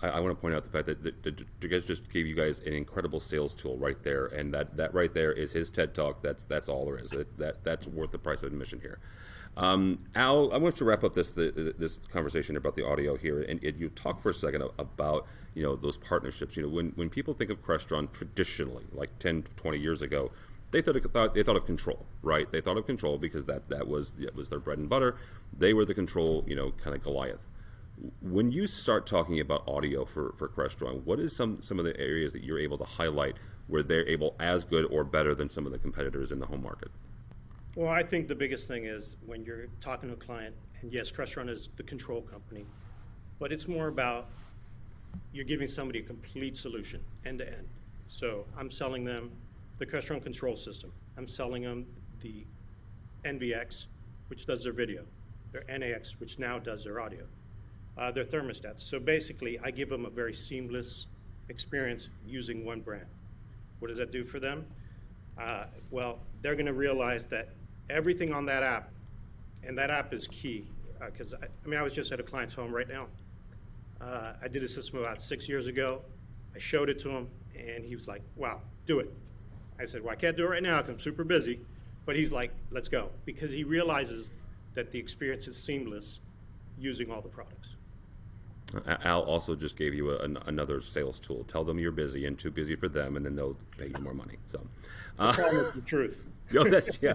I, 0.00 0.08
I, 0.08 0.20
want 0.20 0.36
to 0.36 0.40
point 0.40 0.54
out 0.54 0.64
the 0.64 0.70
fact 0.70 0.86
that, 0.86 1.02
that, 1.02 1.22
that 1.24 1.86
just 1.86 2.10
gave 2.12 2.26
you 2.26 2.34
guys 2.34 2.60
an 2.60 2.72
incredible 2.72 3.20
sales 3.20 3.54
tool 3.54 3.76
right 3.76 4.00
there, 4.02 4.26
and 4.26 4.52
that, 4.54 4.76
that 4.76 4.94
right 4.94 5.12
there 5.12 5.32
is 5.32 5.52
his 5.52 5.70
TED 5.70 5.94
talk. 5.94 6.22
That's 6.22 6.44
that's 6.44 6.68
all 6.68 6.84
there 6.84 6.98
is. 6.98 7.10
That 7.38 7.64
that's 7.64 7.86
worth 7.86 8.10
the 8.10 8.18
price 8.18 8.42
of 8.42 8.52
admission 8.52 8.80
here. 8.80 8.98
Um, 9.56 9.98
Al, 10.14 10.52
I 10.52 10.56
want 10.56 10.76
to 10.76 10.84
wrap 10.84 11.04
up 11.04 11.14
this 11.14 11.30
the, 11.30 11.74
this 11.78 11.98
conversation 12.10 12.56
about 12.56 12.74
the 12.74 12.86
audio 12.86 13.16
here, 13.16 13.42
and, 13.42 13.62
and, 13.62 13.78
you 13.78 13.90
talk 13.90 14.22
for 14.22 14.30
a 14.30 14.34
second 14.34 14.62
about 14.78 15.26
you 15.54 15.62
know 15.62 15.76
those 15.76 15.98
partnerships. 15.98 16.56
You 16.56 16.62
know, 16.62 16.68
when 16.70 16.92
when 16.94 17.10
people 17.10 17.34
think 17.34 17.50
of 17.50 17.62
Crestron 17.62 18.10
traditionally, 18.12 18.84
like 18.92 19.18
10, 19.18 19.44
20 19.56 19.78
years 19.78 20.00
ago, 20.00 20.30
they 20.72 20.80
thought, 20.80 20.96
thought 21.12 21.34
they 21.34 21.42
thought 21.42 21.56
of 21.56 21.66
control, 21.66 22.06
right? 22.22 22.50
They 22.50 22.60
thought 22.60 22.78
of 22.78 22.86
control 22.86 23.18
because 23.18 23.44
that 23.44 23.68
that 23.68 23.86
was 23.86 24.12
that 24.14 24.34
was 24.34 24.48
their 24.48 24.58
bread 24.58 24.78
and 24.78 24.88
butter. 24.88 25.16
They 25.56 25.72
were 25.74 25.84
the 25.84 25.94
control, 25.94 26.44
you 26.46 26.56
know, 26.56 26.72
kind 26.82 26.96
of 26.96 27.02
Goliath. 27.02 27.46
When 28.20 28.50
you 28.50 28.66
start 28.66 29.06
talking 29.06 29.38
about 29.38 29.62
audio 29.68 30.04
for 30.04 30.32
for 30.32 30.48
Crestron, 30.48 31.04
what 31.04 31.20
is 31.20 31.36
some 31.36 31.62
some 31.62 31.78
of 31.78 31.84
the 31.84 31.98
areas 32.00 32.32
that 32.32 32.42
you're 32.42 32.58
able 32.58 32.78
to 32.78 32.84
highlight 32.84 33.36
where 33.68 33.82
they're 33.82 34.08
able 34.08 34.34
as 34.40 34.64
good 34.64 34.86
or 34.86 35.04
better 35.04 35.34
than 35.34 35.48
some 35.48 35.66
of 35.66 35.72
the 35.72 35.78
competitors 35.78 36.32
in 36.32 36.40
the 36.40 36.46
home 36.46 36.62
market? 36.62 36.90
Well, 37.76 37.90
I 37.90 38.02
think 38.02 38.28
the 38.28 38.34
biggest 38.34 38.66
thing 38.66 38.86
is 38.86 39.16
when 39.24 39.44
you're 39.44 39.66
talking 39.80 40.08
to 40.08 40.14
a 40.14 40.18
client, 40.18 40.54
and 40.80 40.92
yes, 40.92 41.12
Crestron 41.12 41.48
is 41.48 41.68
the 41.76 41.82
control 41.82 42.22
company, 42.22 42.66
but 43.38 43.52
it's 43.52 43.68
more 43.68 43.88
about 43.88 44.28
you're 45.32 45.44
giving 45.44 45.68
somebody 45.68 46.00
a 46.00 46.02
complete 46.02 46.56
solution 46.56 47.00
end 47.26 47.38
to 47.40 47.46
end. 47.46 47.68
So 48.08 48.46
I'm 48.58 48.70
selling 48.70 49.04
them 49.04 49.30
the 49.82 49.90
Crestron 49.90 50.22
control 50.22 50.54
system. 50.54 50.92
I'm 51.18 51.26
selling 51.26 51.64
them 51.64 51.86
the 52.20 52.44
NVX, 53.24 53.86
which 54.28 54.46
does 54.46 54.62
their 54.62 54.72
video, 54.72 55.02
their 55.50 55.64
NAX, 55.76 56.20
which 56.20 56.38
now 56.38 56.60
does 56.60 56.84
their 56.84 57.00
audio, 57.00 57.24
uh, 57.98 58.12
their 58.12 58.24
thermostats. 58.24 58.78
So 58.78 59.00
basically, 59.00 59.58
I 59.58 59.72
give 59.72 59.88
them 59.88 60.06
a 60.06 60.10
very 60.10 60.34
seamless 60.34 61.06
experience 61.48 62.10
using 62.24 62.64
one 62.64 62.80
brand. 62.80 63.06
What 63.80 63.88
does 63.88 63.98
that 63.98 64.12
do 64.12 64.24
for 64.24 64.38
them? 64.38 64.64
Uh, 65.36 65.64
well, 65.90 66.20
they're 66.42 66.54
going 66.54 66.66
to 66.66 66.74
realize 66.74 67.26
that 67.26 67.48
everything 67.90 68.32
on 68.32 68.46
that 68.46 68.62
app, 68.62 68.88
and 69.64 69.76
that 69.76 69.90
app 69.90 70.14
is 70.14 70.28
key, 70.28 70.64
because 71.04 71.34
uh, 71.34 71.38
I, 71.42 71.46
I, 71.46 71.68
mean, 71.68 71.80
I 71.80 71.82
was 71.82 71.92
just 71.92 72.12
at 72.12 72.20
a 72.20 72.22
client's 72.22 72.54
home 72.54 72.72
right 72.72 72.88
now. 72.88 73.08
Uh, 74.00 74.34
I 74.40 74.46
did 74.46 74.62
a 74.62 74.68
system 74.68 75.00
about 75.00 75.20
six 75.20 75.48
years 75.48 75.66
ago. 75.66 76.02
I 76.54 76.60
showed 76.60 76.88
it 76.88 77.00
to 77.00 77.10
him, 77.10 77.26
and 77.58 77.84
he 77.84 77.96
was 77.96 78.06
like, 78.06 78.22
wow, 78.36 78.60
do 78.86 79.00
it. 79.00 79.12
I 79.78 79.84
said, 79.84 80.02
Well, 80.02 80.12
I 80.12 80.16
can't 80.16 80.36
do 80.36 80.44
it 80.44 80.48
right 80.48 80.62
now 80.62 80.78
because 80.78 80.94
I'm 80.94 81.00
super 81.00 81.24
busy. 81.24 81.60
But 82.04 82.16
he's 82.16 82.32
like, 82.32 82.52
Let's 82.70 82.88
go. 82.88 83.10
Because 83.24 83.50
he 83.50 83.64
realizes 83.64 84.30
that 84.74 84.90
the 84.90 84.98
experience 84.98 85.46
is 85.46 85.56
seamless 85.56 86.20
using 86.78 87.10
all 87.10 87.20
the 87.20 87.28
products. 87.28 87.68
Al 89.04 89.20
also 89.22 89.54
just 89.54 89.76
gave 89.76 89.92
you 89.92 90.10
a, 90.10 90.18
an, 90.18 90.38
another 90.46 90.80
sales 90.80 91.18
tool. 91.18 91.44
Tell 91.44 91.64
them 91.64 91.78
you're 91.78 91.92
busy 91.92 92.24
and 92.24 92.38
too 92.38 92.50
busy 92.50 92.74
for 92.74 92.88
them, 92.88 93.16
and 93.16 93.26
then 93.26 93.36
they'll 93.36 93.56
pay 93.76 93.88
you 93.88 93.98
more 94.00 94.14
money. 94.14 94.36
So, 94.46 94.66
uh, 95.18 95.32
the 95.32 95.82
truth. 95.84 96.24
that's 96.50 96.98
yeah. 97.02 97.14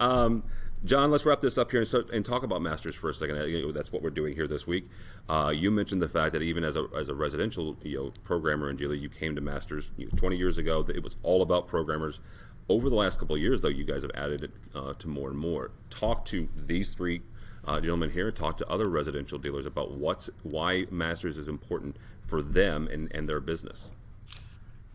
Um, 0.00 0.42
John, 0.84 1.10
let's 1.10 1.24
wrap 1.24 1.40
this 1.40 1.58
up 1.58 1.70
here 1.70 1.80
and, 1.80 1.88
start, 1.88 2.10
and 2.10 2.24
talk 2.24 2.42
about 2.42 2.62
masters 2.62 2.94
for 2.94 3.08
a 3.08 3.14
second. 3.14 3.36
That's 3.74 3.90
what 3.90 4.02
we're 4.02 4.10
doing 4.10 4.34
here 4.34 4.46
this 4.46 4.66
week. 4.66 4.88
Uh, 5.28 5.52
you 5.54 5.70
mentioned 5.70 6.00
the 6.00 6.08
fact 6.08 6.32
that 6.32 6.42
even 6.42 6.62
as 6.62 6.76
a, 6.76 6.86
as 6.96 7.08
a 7.08 7.14
residential 7.14 7.76
you 7.82 7.96
know, 7.96 8.12
programmer 8.22 8.68
and 8.68 8.78
dealer, 8.78 8.94
you 8.94 9.08
came 9.08 9.34
to 9.34 9.40
masters 9.40 9.90
you 9.96 10.06
know, 10.06 10.12
20 10.16 10.36
years 10.36 10.58
ago. 10.58 10.86
It 10.88 11.02
was 11.02 11.16
all 11.22 11.42
about 11.42 11.66
programmers. 11.66 12.20
Over 12.68 12.88
the 12.88 12.94
last 12.94 13.18
couple 13.18 13.36
of 13.36 13.40
years, 13.40 13.62
though, 13.62 13.68
you 13.68 13.84
guys 13.84 14.02
have 14.02 14.10
added 14.14 14.44
it 14.44 14.50
uh, 14.74 14.92
to 14.94 15.08
more 15.08 15.30
and 15.30 15.38
more. 15.38 15.70
Talk 15.88 16.24
to 16.26 16.48
these 16.56 16.90
three 16.90 17.22
uh, 17.64 17.80
gentlemen 17.80 18.10
here. 18.10 18.30
Talk 18.30 18.56
to 18.58 18.68
other 18.68 18.88
residential 18.88 19.38
dealers 19.38 19.66
about 19.66 19.92
what's 19.92 20.30
why 20.42 20.86
masters 20.90 21.38
is 21.38 21.48
important 21.48 21.96
for 22.26 22.42
them 22.42 22.88
and, 22.90 23.10
and 23.14 23.28
their 23.28 23.40
business. 23.40 23.90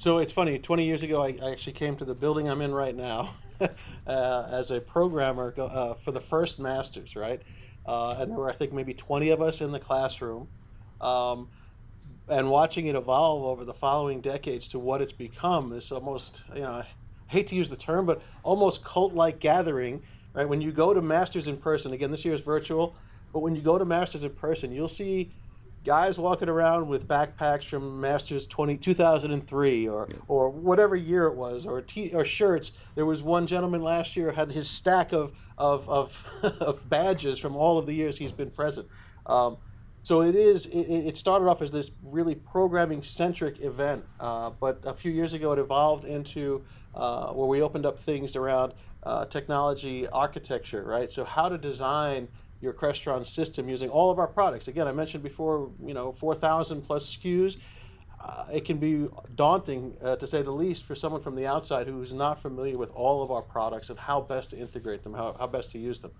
So 0.02 0.18
it's 0.18 0.34
funny. 0.34 0.58
20 0.58 0.84
years 0.84 1.04
ago, 1.04 1.22
I, 1.22 1.38
I 1.44 1.52
actually 1.52 1.74
came 1.74 1.96
to 1.98 2.06
the 2.06 2.16
building 2.16 2.50
I'm 2.50 2.62
in 2.62 2.74
right 2.74 2.96
now 2.96 3.36
uh, 4.08 4.48
as 4.52 4.72
a 4.72 4.82
programmer 4.82 5.54
uh, 5.56 5.94
for 6.04 6.12
the 6.12 6.22
first 6.22 6.58
masters, 6.58 7.16
right? 7.16 7.40
Uh, 7.86 8.16
and 8.18 8.32
there 8.32 8.40
were, 8.40 8.50
I 8.50 8.56
think, 8.56 8.74
maybe 8.74 8.96
20 8.96 9.30
of 9.30 9.44
us 9.44 9.62
in 9.62 9.72
the 9.72 9.80
classroom. 9.80 10.48
Um, 11.02 11.50
and 12.28 12.50
watching 12.50 12.88
it 12.88 12.96
evolve 12.96 13.44
over 13.44 13.64
the 13.64 13.76
following 13.76 14.22
decades 14.22 14.70
to 14.70 14.80
what 14.80 15.04
it's 15.04 15.14
become, 15.14 15.70
this 15.70 15.92
almost, 15.92 16.42
you 16.56 16.62
know, 16.62 16.72
I 16.72 16.88
hate 17.28 17.50
to 17.50 17.56
use 17.56 17.70
the 17.70 17.78
term, 17.78 18.08
but 18.08 18.24
almost 18.42 18.84
cult 18.84 19.14
like 19.14 19.40
gathering, 19.40 20.02
right? 20.34 20.50
When 20.50 20.62
you 20.62 20.72
go 20.72 20.96
to 20.96 21.02
masters 21.04 21.46
in 21.46 21.58
person, 21.58 21.94
again, 21.94 22.10
this 22.10 22.26
year 22.26 22.34
is 22.34 22.42
virtual, 22.42 22.98
but 23.34 23.42
when 23.42 23.56
you 23.56 23.62
go 23.62 23.78
to 23.78 23.86
masters 23.86 24.24
in 24.24 24.32
person, 24.32 24.72
you'll 24.72 24.90
see 24.90 25.36
guys 25.84 26.18
walking 26.18 26.50
around 26.50 26.88
with 26.88 27.08
backpacks 27.08 27.68
from 27.68 28.00
Masters 28.00 28.46
20, 28.48 28.78
2003 28.78 29.88
or 29.88 30.08
yeah. 30.10 30.16
or 30.28 30.50
whatever 30.50 30.96
year 30.96 31.26
it 31.26 31.36
was 31.36 31.66
or 31.66 31.82
t- 31.82 32.12
or 32.14 32.26
shirts. 32.26 32.72
There 32.96 33.06
was 33.06 33.22
one 33.22 33.48
gentleman 33.48 33.82
last 33.82 34.16
year 34.16 34.32
had 34.32 34.52
his 34.52 34.70
stack 34.70 35.12
of 35.14 35.32
of 35.58 35.88
of, 35.90 36.14
of 36.44 36.90
badges 36.90 37.40
from 37.40 37.56
all 37.56 37.78
of 37.78 37.86
the 37.86 37.94
years 37.94 38.18
he's 38.18 38.32
been 38.32 38.52
present. 38.52 38.88
Um, 39.26 39.58
so 40.04 40.22
it 40.22 40.36
is. 40.36 40.66
It, 40.66 40.88
it, 40.90 41.18
started 41.18 41.46
off 41.46 41.62
as 41.62 41.72
this 41.72 41.92
really 42.04 42.34
programming 42.34 43.04
centric 43.04 43.60
event, 43.62 44.04
uh, 44.20 44.50
but 44.60 44.80
a 44.84 44.96
few 44.96 45.12
years 45.12 45.34
ago 45.34 45.52
it 45.52 45.60
evolved 45.60 46.06
into 46.06 46.64
uh, 46.96 47.32
where 47.34 47.48
we 47.48 47.62
opened 47.62 47.86
up 47.86 48.00
things 48.04 48.36
around 48.36 48.74
uh, 49.04 49.26
technology 49.26 50.08
architecture, 50.08 50.84
right? 50.84 51.12
So 51.12 51.24
how 51.24 51.50
to 51.50 51.58
design 51.58 52.28
your 52.62 52.74
Crestron 52.74 53.26
system 53.26 53.68
using 53.68 53.90
all 53.90 54.12
of 54.12 54.20
our 54.20 54.28
products. 54.28 54.68
Again, 54.68 54.88
I 54.88 54.92
mentioned 54.92 55.24
before, 55.24 55.70
you 55.84 55.94
know, 55.94 56.16
4,000 56.20 56.82
plus 56.84 57.18
SKUs. 57.18 57.58
Uh, 58.24 58.46
it 58.54 58.66
can 58.66 58.78
be 58.78 59.08
daunting, 59.36 59.98
uh, 60.04 60.16
to 60.16 60.28
say 60.28 60.44
the 60.44 60.52
least, 60.52 60.86
for 60.86 60.96
someone 60.96 61.24
from 61.24 61.36
the 61.36 61.48
outside 61.48 61.88
who's 61.88 62.14
not 62.14 62.40
familiar 62.40 62.78
with 62.78 62.92
all 62.92 63.24
of 63.24 63.32
our 63.32 63.42
products 63.42 63.90
and 63.90 63.98
how 63.98 64.22
best 64.22 64.52
to 64.52 64.58
integrate 64.58 65.04
them, 65.04 65.14
how, 65.14 65.36
how 65.40 65.48
best 65.48 65.72
to 65.72 65.80
use 65.80 66.00
them. 66.02 66.12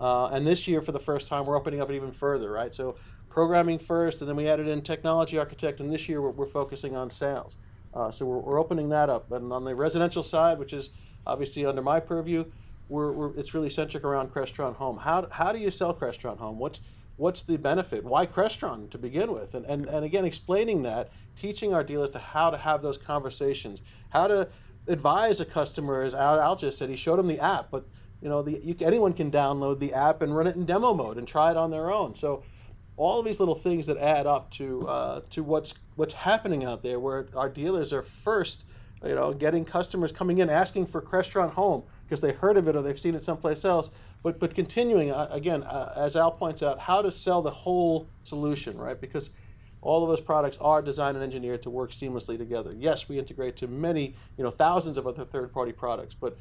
Uh, 0.00 0.26
and 0.26 0.44
this 0.44 0.66
year, 0.66 0.82
for 0.82 0.90
the 0.90 0.98
first 0.98 1.28
time, 1.28 1.46
we're 1.46 1.56
opening 1.56 1.80
up 1.80 1.90
even 1.90 2.10
further, 2.12 2.50
right? 2.50 2.74
So 2.74 2.96
programming 3.30 3.78
first, 3.78 4.20
and 4.20 4.28
then 4.28 4.36
we 4.36 4.48
added 4.48 4.66
in 4.66 4.82
technology 4.82 5.38
architect, 5.38 5.78
and 5.78 5.92
this 5.92 6.08
year 6.08 6.20
we're, 6.20 6.30
we're 6.30 6.50
focusing 6.50 6.96
on 6.96 7.10
sales. 7.10 7.56
Uh, 7.94 8.10
so 8.10 8.26
we're, 8.26 8.38
we're 8.38 8.58
opening 8.58 8.88
that 8.88 9.08
up. 9.08 9.30
And 9.30 9.52
on 9.52 9.64
the 9.64 9.74
residential 9.74 10.24
side, 10.24 10.58
which 10.58 10.72
is 10.72 10.90
obviously 11.26 11.64
under 11.64 11.82
my 11.82 12.00
purview, 12.00 12.44
we're, 12.88 13.12
we're, 13.12 13.36
it's 13.36 13.54
really 13.54 13.70
centric 13.70 14.04
around 14.04 14.32
Crestron 14.32 14.74
Home. 14.76 14.96
How, 14.96 15.26
how 15.30 15.52
do 15.52 15.58
you 15.58 15.70
sell 15.70 15.94
Crestron 15.94 16.38
Home? 16.38 16.58
What's 16.58 16.80
what's 17.16 17.44
the 17.44 17.56
benefit? 17.56 18.04
Why 18.04 18.26
Crestron 18.26 18.90
to 18.90 18.98
begin 18.98 19.32
with? 19.32 19.54
And, 19.54 19.64
and, 19.64 19.86
and 19.86 20.04
again, 20.04 20.26
explaining 20.26 20.82
that, 20.82 21.10
teaching 21.40 21.72
our 21.72 21.82
dealers 21.82 22.10
to 22.10 22.18
how 22.18 22.50
to 22.50 22.58
have 22.58 22.82
those 22.82 22.98
conversations, 22.98 23.80
how 24.10 24.26
to 24.26 24.48
advise 24.86 25.40
a 25.40 25.46
customer, 25.46 26.02
as 26.02 26.12
Al, 26.12 26.38
Al 26.38 26.56
just 26.56 26.76
said, 26.76 26.90
he 26.90 26.96
showed 26.96 27.18
them 27.18 27.26
the 27.26 27.40
app, 27.40 27.70
but 27.70 27.86
you 28.20 28.28
know, 28.28 28.42
the, 28.42 28.60
you, 28.62 28.76
anyone 28.80 29.12
can 29.12 29.30
download 29.30 29.78
the 29.78 29.94
app 29.94 30.22
and 30.22 30.36
run 30.36 30.46
it 30.46 30.56
in 30.56 30.66
demo 30.66 30.94
mode 30.94 31.16
and 31.16 31.26
try 31.26 31.50
it 31.50 31.56
on 31.56 31.70
their 31.70 31.90
own. 31.90 32.14
So 32.16 32.42
all 32.96 33.18
of 33.18 33.26
these 33.26 33.38
little 33.38 33.60
things 33.60 33.86
that 33.86 33.98
add 33.98 34.26
up 34.26 34.50
to 34.52 34.86
uh, 34.88 35.20
to 35.30 35.42
what's 35.42 35.74
what's 35.96 36.14
happening 36.14 36.64
out 36.64 36.82
there, 36.82 36.98
where 36.98 37.26
our 37.34 37.48
dealers 37.48 37.92
are 37.92 38.04
first, 38.24 38.64
you 39.04 39.14
know, 39.14 39.32
getting 39.34 39.64
customers 39.64 40.12
coming 40.12 40.38
in 40.38 40.48
asking 40.48 40.86
for 40.86 41.02
Crestron 41.02 41.50
Home 41.52 41.82
because 42.06 42.20
they 42.20 42.32
heard 42.32 42.56
of 42.56 42.68
it 42.68 42.76
or 42.76 42.82
they've 42.82 42.98
seen 42.98 43.14
it 43.14 43.24
someplace 43.24 43.64
else, 43.64 43.90
but 44.22 44.38
but 44.38 44.54
continuing 44.54 45.10
uh, 45.10 45.28
again, 45.30 45.62
uh, 45.62 45.92
as 45.96 46.16
Al 46.16 46.30
points 46.30 46.62
out, 46.62 46.78
how 46.78 47.02
to 47.02 47.12
sell 47.12 47.42
the 47.42 47.50
whole 47.50 48.06
solution, 48.24 48.78
right? 48.78 49.00
Because 49.00 49.30
all 49.82 50.02
of 50.02 50.08
those 50.08 50.20
products 50.20 50.58
are 50.60 50.82
designed 50.82 51.16
and 51.16 51.24
engineered 51.24 51.62
to 51.62 51.70
work 51.70 51.92
seamlessly 51.92 52.36
together. 52.36 52.74
Yes, 52.76 53.08
we 53.08 53.18
integrate 53.18 53.56
to 53.58 53.68
many, 53.68 54.16
you 54.36 54.42
know, 54.42 54.50
thousands 54.50 54.98
of 54.98 55.06
other 55.06 55.24
third-party 55.24 55.72
products, 55.72 56.14
but 56.18 56.36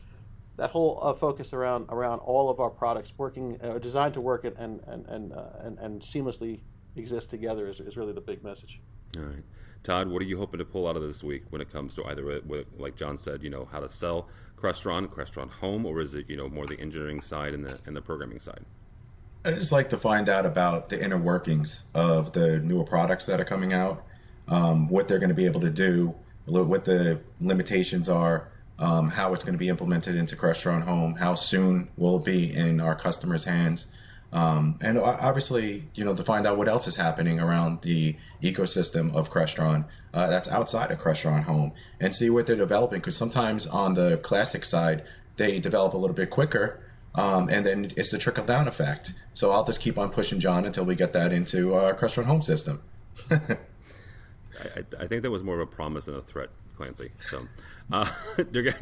that 0.57 0.71
whole 0.71 0.99
uh, 1.01 1.13
focus 1.13 1.53
around 1.53 1.85
around 1.89 2.19
all 2.19 2.49
of 2.49 2.59
our 2.59 2.69
products 2.69 3.11
working, 3.17 3.59
uh, 3.61 3.77
designed 3.77 4.13
to 4.13 4.21
work 4.21 4.45
and 4.45 4.55
and 4.57 5.05
and, 5.07 5.33
uh, 5.33 5.43
and 5.59 5.77
and 5.79 6.01
seamlessly 6.01 6.59
exist 6.95 7.29
together 7.29 7.67
is, 7.67 7.79
is 7.79 7.97
really 7.97 8.13
the 8.13 8.21
big 8.21 8.43
message. 8.43 8.79
All 9.17 9.23
right. 9.23 9.43
Todd, 9.83 10.07
what 10.07 10.21
are 10.21 10.25
you 10.25 10.37
hoping 10.37 10.57
to 10.57 10.65
pull 10.65 10.87
out 10.87 10.95
of 10.95 11.03
this 11.03 11.23
week 11.23 11.43
when 11.51 11.61
it 11.61 11.71
comes 11.71 11.93
to 11.95 12.05
either, 12.05 12.41
like 12.77 12.95
John 12.95 13.17
said, 13.17 13.43
you 13.43 13.51
know, 13.51 13.67
how 13.71 13.79
to 13.79 13.87
sell 13.87 14.27
Crestron, 14.57 15.07
Crestron 15.07 15.49
Home, 15.49 15.85
or 15.85 16.01
is 16.01 16.15
it 16.15 16.27
you 16.27 16.35
know 16.35 16.49
more 16.49 16.65
the 16.65 16.79
engineering 16.79 17.21
side 17.21 17.53
and 17.53 17.63
the 17.63 17.79
and 17.85 17.95
the 17.95 18.01
programming 18.01 18.39
side? 18.39 18.65
I 19.43 19.51
just 19.51 19.71
like 19.71 19.89
to 19.89 19.97
find 19.97 20.27
out 20.27 20.45
about 20.45 20.89
the 20.89 21.01
inner 21.01 21.19
workings 21.19 21.83
of 21.93 22.33
the 22.33 22.59
newer 22.59 22.83
products 22.83 23.27
that 23.27 23.39
are 23.39 23.45
coming 23.45 23.73
out, 23.73 24.03
um, 24.47 24.87
what 24.87 25.07
they're 25.07 25.19
going 25.19 25.29
to 25.29 25.35
be 25.35 25.45
able 25.45 25.61
to 25.61 25.69
do, 25.69 26.15
what 26.45 26.85
the 26.85 27.19
limitations 27.39 28.09
are, 28.09 28.49
um, 28.79 29.09
how 29.09 29.33
it's 29.33 29.43
going 29.43 29.53
to 29.53 29.59
be 29.59 29.69
implemented 29.69 30.15
into 30.15 30.35
Crestron 30.35 30.81
Home, 30.81 31.13
how 31.13 31.35
soon 31.35 31.89
will 31.95 32.17
it 32.17 32.25
be 32.25 32.51
in 32.51 32.81
our 32.81 32.95
customers' 32.95 33.43
hands. 33.43 33.95
Um, 34.35 34.77
and 34.81 34.99
obviously, 34.99 35.87
you 35.95 36.03
know, 36.03 36.13
to 36.13 36.21
find 36.21 36.45
out 36.45 36.57
what 36.57 36.67
else 36.67 36.87
is 36.87 36.97
happening 36.97 37.39
around 37.39 37.83
the 37.83 38.17
ecosystem 38.43 39.15
of 39.15 39.31
Crestron 39.31 39.85
uh, 40.13 40.27
that's 40.27 40.51
outside 40.51 40.91
of 40.91 40.99
Crestron 40.99 41.43
Home 41.43 41.71
and 42.01 42.13
see 42.13 42.29
what 42.29 42.45
they're 42.45 42.57
developing. 42.57 42.99
Because 42.99 43.15
sometimes 43.15 43.65
on 43.65 43.93
the 43.93 44.17
classic 44.17 44.65
side, 44.65 45.05
they 45.37 45.57
develop 45.59 45.93
a 45.93 45.97
little 45.97 46.13
bit 46.13 46.29
quicker. 46.31 46.81
Um, 47.15 47.47
and 47.49 47.65
then 47.65 47.93
it's 47.95 48.11
the 48.11 48.17
trickle 48.17 48.43
down 48.43 48.67
effect. 48.67 49.13
So 49.33 49.51
I'll 49.51 49.63
just 49.63 49.79
keep 49.79 49.97
on 49.97 50.09
pushing 50.09 50.41
John 50.41 50.65
until 50.65 50.83
we 50.83 50.95
get 50.95 51.13
that 51.13 51.31
into 51.31 51.73
our 51.73 51.93
Crestron 51.93 52.25
Home 52.25 52.41
system. 52.41 52.81
I, 53.31 53.47
I, 54.99 55.07
think 55.07 55.23
that 55.23 55.31
was 55.31 55.43
more 55.43 55.55
of 55.55 55.61
a 55.61 55.71
promise 55.71 56.05
than 56.05 56.15
a 56.15 56.21
threat, 56.21 56.49
Clancy. 56.75 57.11
So, 57.15 57.39
uh, 57.89 58.11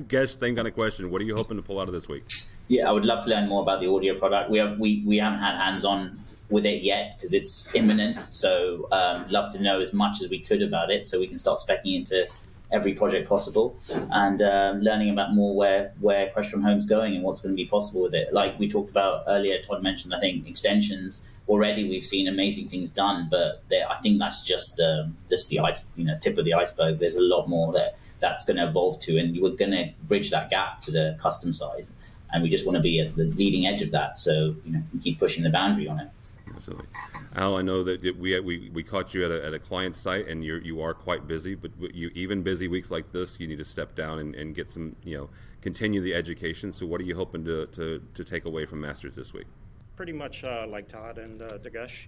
Gesh, 0.08 0.36
same 0.36 0.56
kind 0.56 0.68
of 0.68 0.74
question. 0.74 1.12
What 1.12 1.22
are 1.22 1.26
you 1.26 1.36
hoping 1.36 1.58
to 1.58 1.64
pull 1.64 1.80
out 1.80 1.88
of 1.88 1.94
this 1.94 2.08
week? 2.08 2.24
Yeah, 2.68 2.88
I 2.88 2.92
would 2.92 3.06
love 3.06 3.24
to 3.26 3.30
learn 3.30 3.50
more 3.50 3.62
about 3.62 3.82
the 3.82 3.90
audio 3.90 4.18
product. 4.18 4.50
We 4.50 4.60
have 4.60 4.80
we, 4.80 5.04
we 5.06 5.18
haven't 5.18 5.40
had 5.40 5.56
hands 5.56 5.86
on 5.86 6.20
with 6.50 6.66
it 6.66 6.84
yet 6.84 7.18
because 7.18 7.34
it's 7.34 7.68
imminent. 7.74 8.24
So 8.24 8.88
um, 8.92 9.28
love 9.30 9.52
to 9.54 9.62
know 9.62 9.82
as 9.82 9.94
much 9.94 10.22
as 10.22 10.30
we 10.30 10.40
could 10.40 10.62
about 10.62 10.92
it, 10.92 11.08
so 11.08 11.20
we 11.20 11.28
can 11.28 11.40
start 11.40 11.60
specking 11.60 11.96
into 11.96 12.26
every 12.72 12.94
project 12.94 13.30
possible 13.30 13.78
and 14.12 14.42
um, 14.42 14.82
learning 14.82 15.12
about 15.12 15.34
more 15.34 15.56
where 15.56 15.94
where 16.00 16.32
Crestron 16.36 16.64
Home's 16.64 16.86
going 16.86 17.14
and 17.16 17.24
what's 17.24 17.42
going 17.42 17.56
to 17.56 17.62
be 17.62 17.68
possible 17.68 18.02
with 18.02 18.16
it. 18.16 18.34
Like 18.34 18.58
we 18.58 18.70
talked 18.70 18.90
about 18.90 19.24
earlier, 19.28 19.62
Todd 19.62 19.84
mentioned 19.84 20.14
I 20.14 20.20
think 20.20 20.48
extensions. 20.48 21.26
Already 21.50 21.90
we've 21.90 22.06
seen 22.06 22.30
amazing 22.30 22.70
things 22.70 22.90
done, 22.90 23.28
but 23.30 23.64
I 23.70 23.96
think 24.02 24.18
that's 24.18 24.44
just 24.44 24.78
the 24.78 25.12
just 25.30 25.50
the 25.50 25.60
ice 25.60 25.84
you 25.98 26.06
know 26.06 26.18
tip 26.22 26.38
of 26.38 26.46
the 26.46 26.54
iceberg. 26.54 27.00
There's 27.00 27.16
a 27.16 27.22
lot 27.22 27.48
more 27.48 27.74
that 27.74 27.98
that's 28.22 28.46
going 28.46 28.56
to 28.56 28.68
evolve 28.68 29.02
to, 29.02 29.18
and 29.18 29.38
we're 29.42 29.50
going 29.50 29.72
to 29.72 29.90
bridge 30.04 30.32
that 30.32 30.50
gap 30.50 30.80
to 30.82 30.92
the 30.92 31.18
custom 31.20 31.52
side 31.52 31.88
and 32.34 32.42
we 32.42 32.50
just 32.50 32.66
want 32.66 32.76
to 32.76 32.82
be 32.82 33.00
at 33.00 33.14
the 33.14 33.26
leading 33.26 33.68
edge 33.68 33.82
of 33.82 33.92
that. 33.92 34.18
So 34.18 34.56
you 34.66 34.74
know, 34.74 34.84
keep 35.02 35.20
pushing 35.20 35.44
the 35.44 35.50
boundary 35.50 35.88
on 35.88 36.00
it. 36.00 36.10
Absolutely, 36.54 36.88
Al. 37.36 37.58
I 37.58 37.62
know 37.62 37.84
that 37.84 38.02
we 38.20 38.40
we, 38.40 38.70
we 38.74 38.84
caught 38.84 39.14
you 39.14 39.24
at 39.24 39.32
a, 39.32 39.46
at 39.46 39.54
a 39.54 39.60
client 39.60 39.96
site, 39.96 40.28
and 40.28 40.44
you 40.44 40.56
you 40.56 40.82
are 40.82 40.94
quite 40.94 41.28
busy. 41.28 41.56
But 41.56 41.72
you 41.94 42.12
even 42.16 42.42
busy 42.42 42.68
weeks 42.68 42.92
like 42.92 43.12
this, 43.12 43.40
you 43.40 43.48
need 43.48 43.60
to 43.60 43.66
step 43.66 43.96
down 43.96 44.20
and, 44.20 44.36
and 44.36 44.56
get 44.56 44.70
some 44.70 44.96
you 45.04 45.18
know 45.18 45.30
continue 45.62 46.02
the 46.02 46.14
education. 46.14 46.74
So 46.74 46.86
what 46.86 47.00
are 47.00 47.06
you 47.06 47.16
hoping 47.16 47.46
to 47.46 47.68
to, 47.68 48.02
to 48.14 48.24
take 48.24 48.46
away 48.46 48.66
from 48.66 48.82
Masters 48.82 49.16
this 49.16 49.34
week? 49.34 49.48
Pretty 49.96 50.14
much 50.14 50.44
uh, 50.44 50.66
like 50.68 50.90
Todd 50.90 51.20
and 51.20 51.42
uh, 51.42 51.60
Durgesh, 51.60 52.06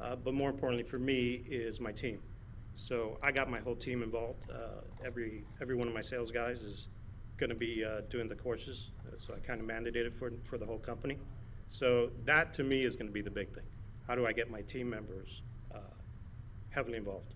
uh, 0.00 0.14
but 0.16 0.34
more 0.34 0.50
importantly 0.50 0.84
for 0.84 0.98
me 0.98 1.42
is 1.48 1.80
my 1.80 1.90
team. 1.90 2.20
So 2.76 3.18
I 3.22 3.32
got 3.32 3.50
my 3.50 3.60
whole 3.60 3.76
team 3.76 4.02
involved. 4.02 4.50
Uh, 4.50 4.82
every 5.04 5.44
every 5.60 5.74
one 5.74 5.88
of 5.88 5.94
my 5.94 6.00
sales 6.00 6.30
guys 6.30 6.60
is 6.60 6.88
going 7.36 7.50
to 7.50 7.56
be 7.56 7.84
uh, 7.84 8.02
doing 8.10 8.28
the 8.28 8.34
courses, 8.34 8.90
so 9.18 9.34
I 9.34 9.38
kind 9.38 9.60
of 9.60 9.66
mandated 9.66 10.06
it 10.06 10.14
for 10.14 10.32
for 10.44 10.58
the 10.58 10.66
whole 10.66 10.78
company. 10.78 11.18
So 11.68 12.10
that 12.24 12.52
to 12.54 12.64
me 12.64 12.84
is 12.84 12.94
going 12.94 13.08
to 13.08 13.12
be 13.12 13.22
the 13.22 13.30
big 13.30 13.52
thing. 13.52 13.64
How 14.06 14.14
do 14.14 14.26
I 14.26 14.32
get 14.32 14.50
my 14.50 14.62
team 14.62 14.88
members 14.90 15.42
uh, 15.74 15.78
heavily 16.70 16.98
involved? 16.98 17.34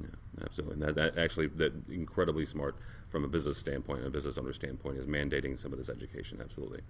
Yeah, 0.00 0.06
absolutely. 0.42 0.74
And 0.74 0.82
that, 0.82 0.94
that 0.94 1.18
actually 1.18 1.48
that 1.48 1.72
incredibly 1.90 2.44
smart 2.44 2.76
from 3.08 3.24
a 3.24 3.28
business 3.28 3.58
standpoint, 3.58 4.00
and 4.00 4.08
a 4.08 4.10
business 4.10 4.38
owner 4.38 4.52
standpoint, 4.52 4.98
is 4.98 5.06
mandating 5.06 5.58
some 5.58 5.72
of 5.72 5.78
this 5.78 5.88
education. 5.88 6.40
Absolutely. 6.40 6.80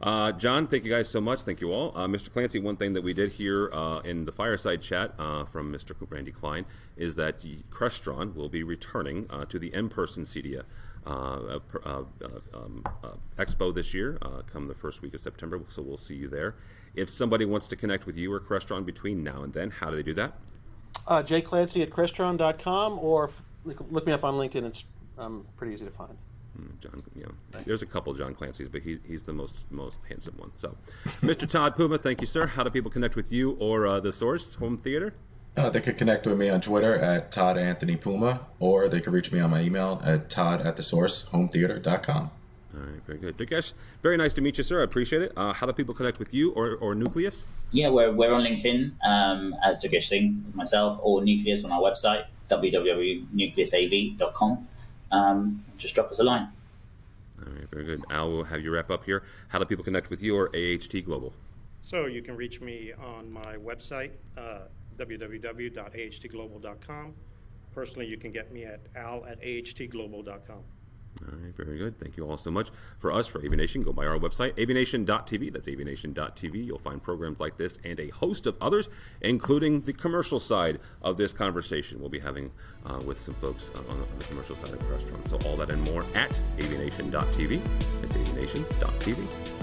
Uh, 0.00 0.30
John, 0.30 0.68
thank 0.68 0.84
you 0.84 0.90
guys 0.90 1.08
so 1.08 1.20
much. 1.20 1.40
Thank 1.40 1.60
you 1.60 1.72
all. 1.72 1.92
Uh, 1.96 2.06
Mr. 2.06 2.32
Clancy, 2.32 2.60
one 2.60 2.76
thing 2.76 2.92
that 2.92 3.02
we 3.02 3.12
did 3.12 3.32
here 3.32 3.68
uh, 3.72 3.98
in 4.00 4.26
the 4.26 4.32
fireside 4.32 4.80
chat 4.80 5.12
uh, 5.18 5.44
from 5.44 5.72
Mr. 5.72 5.94
Randy 6.08 6.30
Klein 6.30 6.66
is 6.96 7.16
that 7.16 7.40
Crestron 7.70 8.34
will 8.36 8.48
be 8.48 8.62
returning 8.62 9.26
uh, 9.28 9.44
to 9.46 9.58
the 9.58 9.74
in-person 9.74 10.22
CEDIA 10.22 10.62
uh, 11.08 11.58
uh, 11.84 12.02
um, 12.54 12.84
uh, 13.02 13.10
expo 13.38 13.74
this 13.74 13.94
year, 13.94 14.18
come 14.52 14.68
the 14.68 14.74
first 14.74 15.02
week 15.02 15.14
of 15.14 15.20
September. 15.20 15.60
So 15.68 15.82
we'll 15.82 15.96
see 15.96 16.14
you 16.14 16.28
there. 16.28 16.54
If 16.94 17.08
somebody 17.08 17.44
wants 17.44 17.68
to 17.68 17.76
connect 17.76 18.06
with 18.06 18.16
you 18.16 18.32
or 18.32 18.40
Crestron 18.40 18.84
between 18.84 19.22
now 19.22 19.42
and 19.42 19.52
then, 19.52 19.70
how 19.70 19.90
do 19.90 19.96
they 19.96 20.02
do 20.02 20.14
that? 20.14 20.34
Uh, 21.06 21.22
Jay 21.22 21.40
Clancy 21.40 21.82
at 21.82 21.90
Crestron.com 21.90 22.98
or 22.98 23.30
look 23.64 24.06
me 24.06 24.12
up 24.12 24.24
on 24.24 24.34
LinkedIn. 24.34 24.64
It's 24.64 24.84
um, 25.16 25.46
pretty 25.56 25.74
easy 25.74 25.84
to 25.84 25.90
find. 25.90 26.16
Hmm, 26.56 26.66
John, 26.80 27.00
you 27.14 27.22
know, 27.22 27.60
there's 27.66 27.82
a 27.82 27.86
couple 27.86 28.12
John 28.14 28.34
Clancy's, 28.34 28.68
but 28.68 28.82
he's, 28.82 28.98
he's 29.06 29.24
the 29.24 29.32
most 29.32 29.70
most 29.70 30.00
handsome 30.08 30.34
one. 30.38 30.50
So, 30.54 30.76
Mr. 31.06 31.48
Todd 31.48 31.76
Puma, 31.76 31.98
thank 31.98 32.20
you, 32.20 32.26
sir. 32.26 32.46
How 32.46 32.64
do 32.64 32.70
people 32.70 32.90
connect 32.90 33.16
with 33.16 33.30
you 33.30 33.52
or 33.60 33.86
uh, 33.86 34.00
the 34.00 34.12
Source 34.12 34.54
Home 34.54 34.76
Theater? 34.76 35.14
Uh, 35.58 35.68
they 35.70 35.80
could 35.80 35.98
connect 35.98 36.24
with 36.24 36.38
me 36.38 36.48
on 36.48 36.60
Twitter 36.60 36.94
at 36.94 37.32
Todd 37.32 37.58
Anthony 37.58 37.96
Puma, 37.96 38.42
or 38.60 38.88
they 38.88 39.00
could 39.00 39.12
reach 39.12 39.32
me 39.32 39.40
on 39.40 39.50
my 39.50 39.60
email 39.60 40.00
at 40.04 40.30
Todd 40.30 40.60
at 40.60 40.76
the 40.76 40.84
source 40.84 41.26
hometheater.com. 41.32 42.30
All 42.74 42.80
right, 42.80 43.02
very 43.06 43.18
good. 43.18 43.36
Durgesh, 43.36 43.72
very 44.00 44.16
nice 44.16 44.32
to 44.34 44.40
meet 44.40 44.56
you, 44.56 44.62
sir. 44.62 44.80
I 44.80 44.84
appreciate 44.84 45.22
it. 45.22 45.32
Uh, 45.36 45.52
how 45.52 45.66
do 45.66 45.72
people 45.72 45.94
connect 45.94 46.20
with 46.20 46.32
you 46.32 46.52
or, 46.52 46.76
or 46.76 46.94
Nucleus? 46.94 47.44
Yeah, 47.72 47.88
we're, 47.88 48.12
we're 48.12 48.32
on 48.32 48.44
LinkedIn 48.44 48.92
um, 49.04 49.56
as 49.64 49.82
Durgesh 49.82 50.04
Singh, 50.04 50.44
myself, 50.54 51.00
or 51.02 51.24
Nucleus 51.24 51.64
on 51.64 51.72
our 51.72 51.80
website, 51.80 52.26
www.nucleusav.com. 52.50 54.68
Um, 55.10 55.60
just 55.76 55.96
drop 55.96 56.12
us 56.12 56.20
a 56.20 56.24
line. 56.24 56.50
All 57.44 57.52
right, 57.52 57.68
very 57.68 57.84
good. 57.84 58.04
Al 58.10 58.30
will 58.30 58.44
have 58.44 58.60
you 58.60 58.72
wrap 58.72 58.92
up 58.92 59.04
here. 59.04 59.24
How 59.48 59.58
do 59.58 59.64
people 59.64 59.84
connect 59.84 60.08
with 60.08 60.22
you 60.22 60.36
or 60.36 60.50
AHT 60.54 61.04
Global? 61.04 61.32
So 61.80 62.06
you 62.06 62.22
can 62.22 62.36
reach 62.36 62.60
me 62.60 62.92
on 62.92 63.32
my 63.32 63.56
website, 63.56 64.10
uh, 64.36 64.60
www.ahtglobal.com. 64.98 67.14
Personally, 67.74 68.06
you 68.06 68.16
can 68.16 68.32
get 68.32 68.50
me 68.52 68.64
at 68.64 68.80
al 68.96 69.26
at 69.26 69.42
ahtglobal.com. 69.42 70.62
All 71.22 71.36
right, 71.36 71.54
very 71.56 71.78
good. 71.78 71.98
Thank 71.98 72.16
you 72.16 72.28
all 72.28 72.36
so 72.36 72.50
much. 72.50 72.70
For 72.98 73.10
us, 73.10 73.26
for 73.26 73.44
AV 73.44 73.52
Nation, 73.52 73.82
go 73.82 73.92
by 73.92 74.06
our 74.06 74.18
website, 74.18 74.54
avnation.tv. 74.54 75.52
That's 75.52 75.68
avnation.tv. 75.68 76.66
You'll 76.66 76.78
find 76.78 77.02
programs 77.02 77.40
like 77.40 77.56
this 77.56 77.78
and 77.82 77.98
a 77.98 78.08
host 78.08 78.46
of 78.46 78.56
others, 78.60 78.88
including 79.20 79.82
the 79.82 79.92
commercial 79.92 80.38
side 80.38 80.78
of 81.02 81.16
this 81.16 81.32
conversation 81.32 82.00
we'll 82.00 82.08
be 82.08 82.20
having 82.20 82.50
uh, 82.86 83.00
with 83.04 83.18
some 83.18 83.34
folks 83.34 83.70
on, 83.70 83.84
on, 83.86 84.06
the 84.18 84.24
commercial 84.26 84.54
side 84.54 84.72
of 84.72 84.78
the 84.78 84.86
restaurant. 84.86 85.26
So 85.28 85.38
all 85.46 85.56
that 85.56 85.70
and 85.70 85.82
more 85.82 86.04
at 86.14 86.38
avnation.tv. 86.58 87.60
It's 88.02 88.16
avnation.tv. 88.16 89.57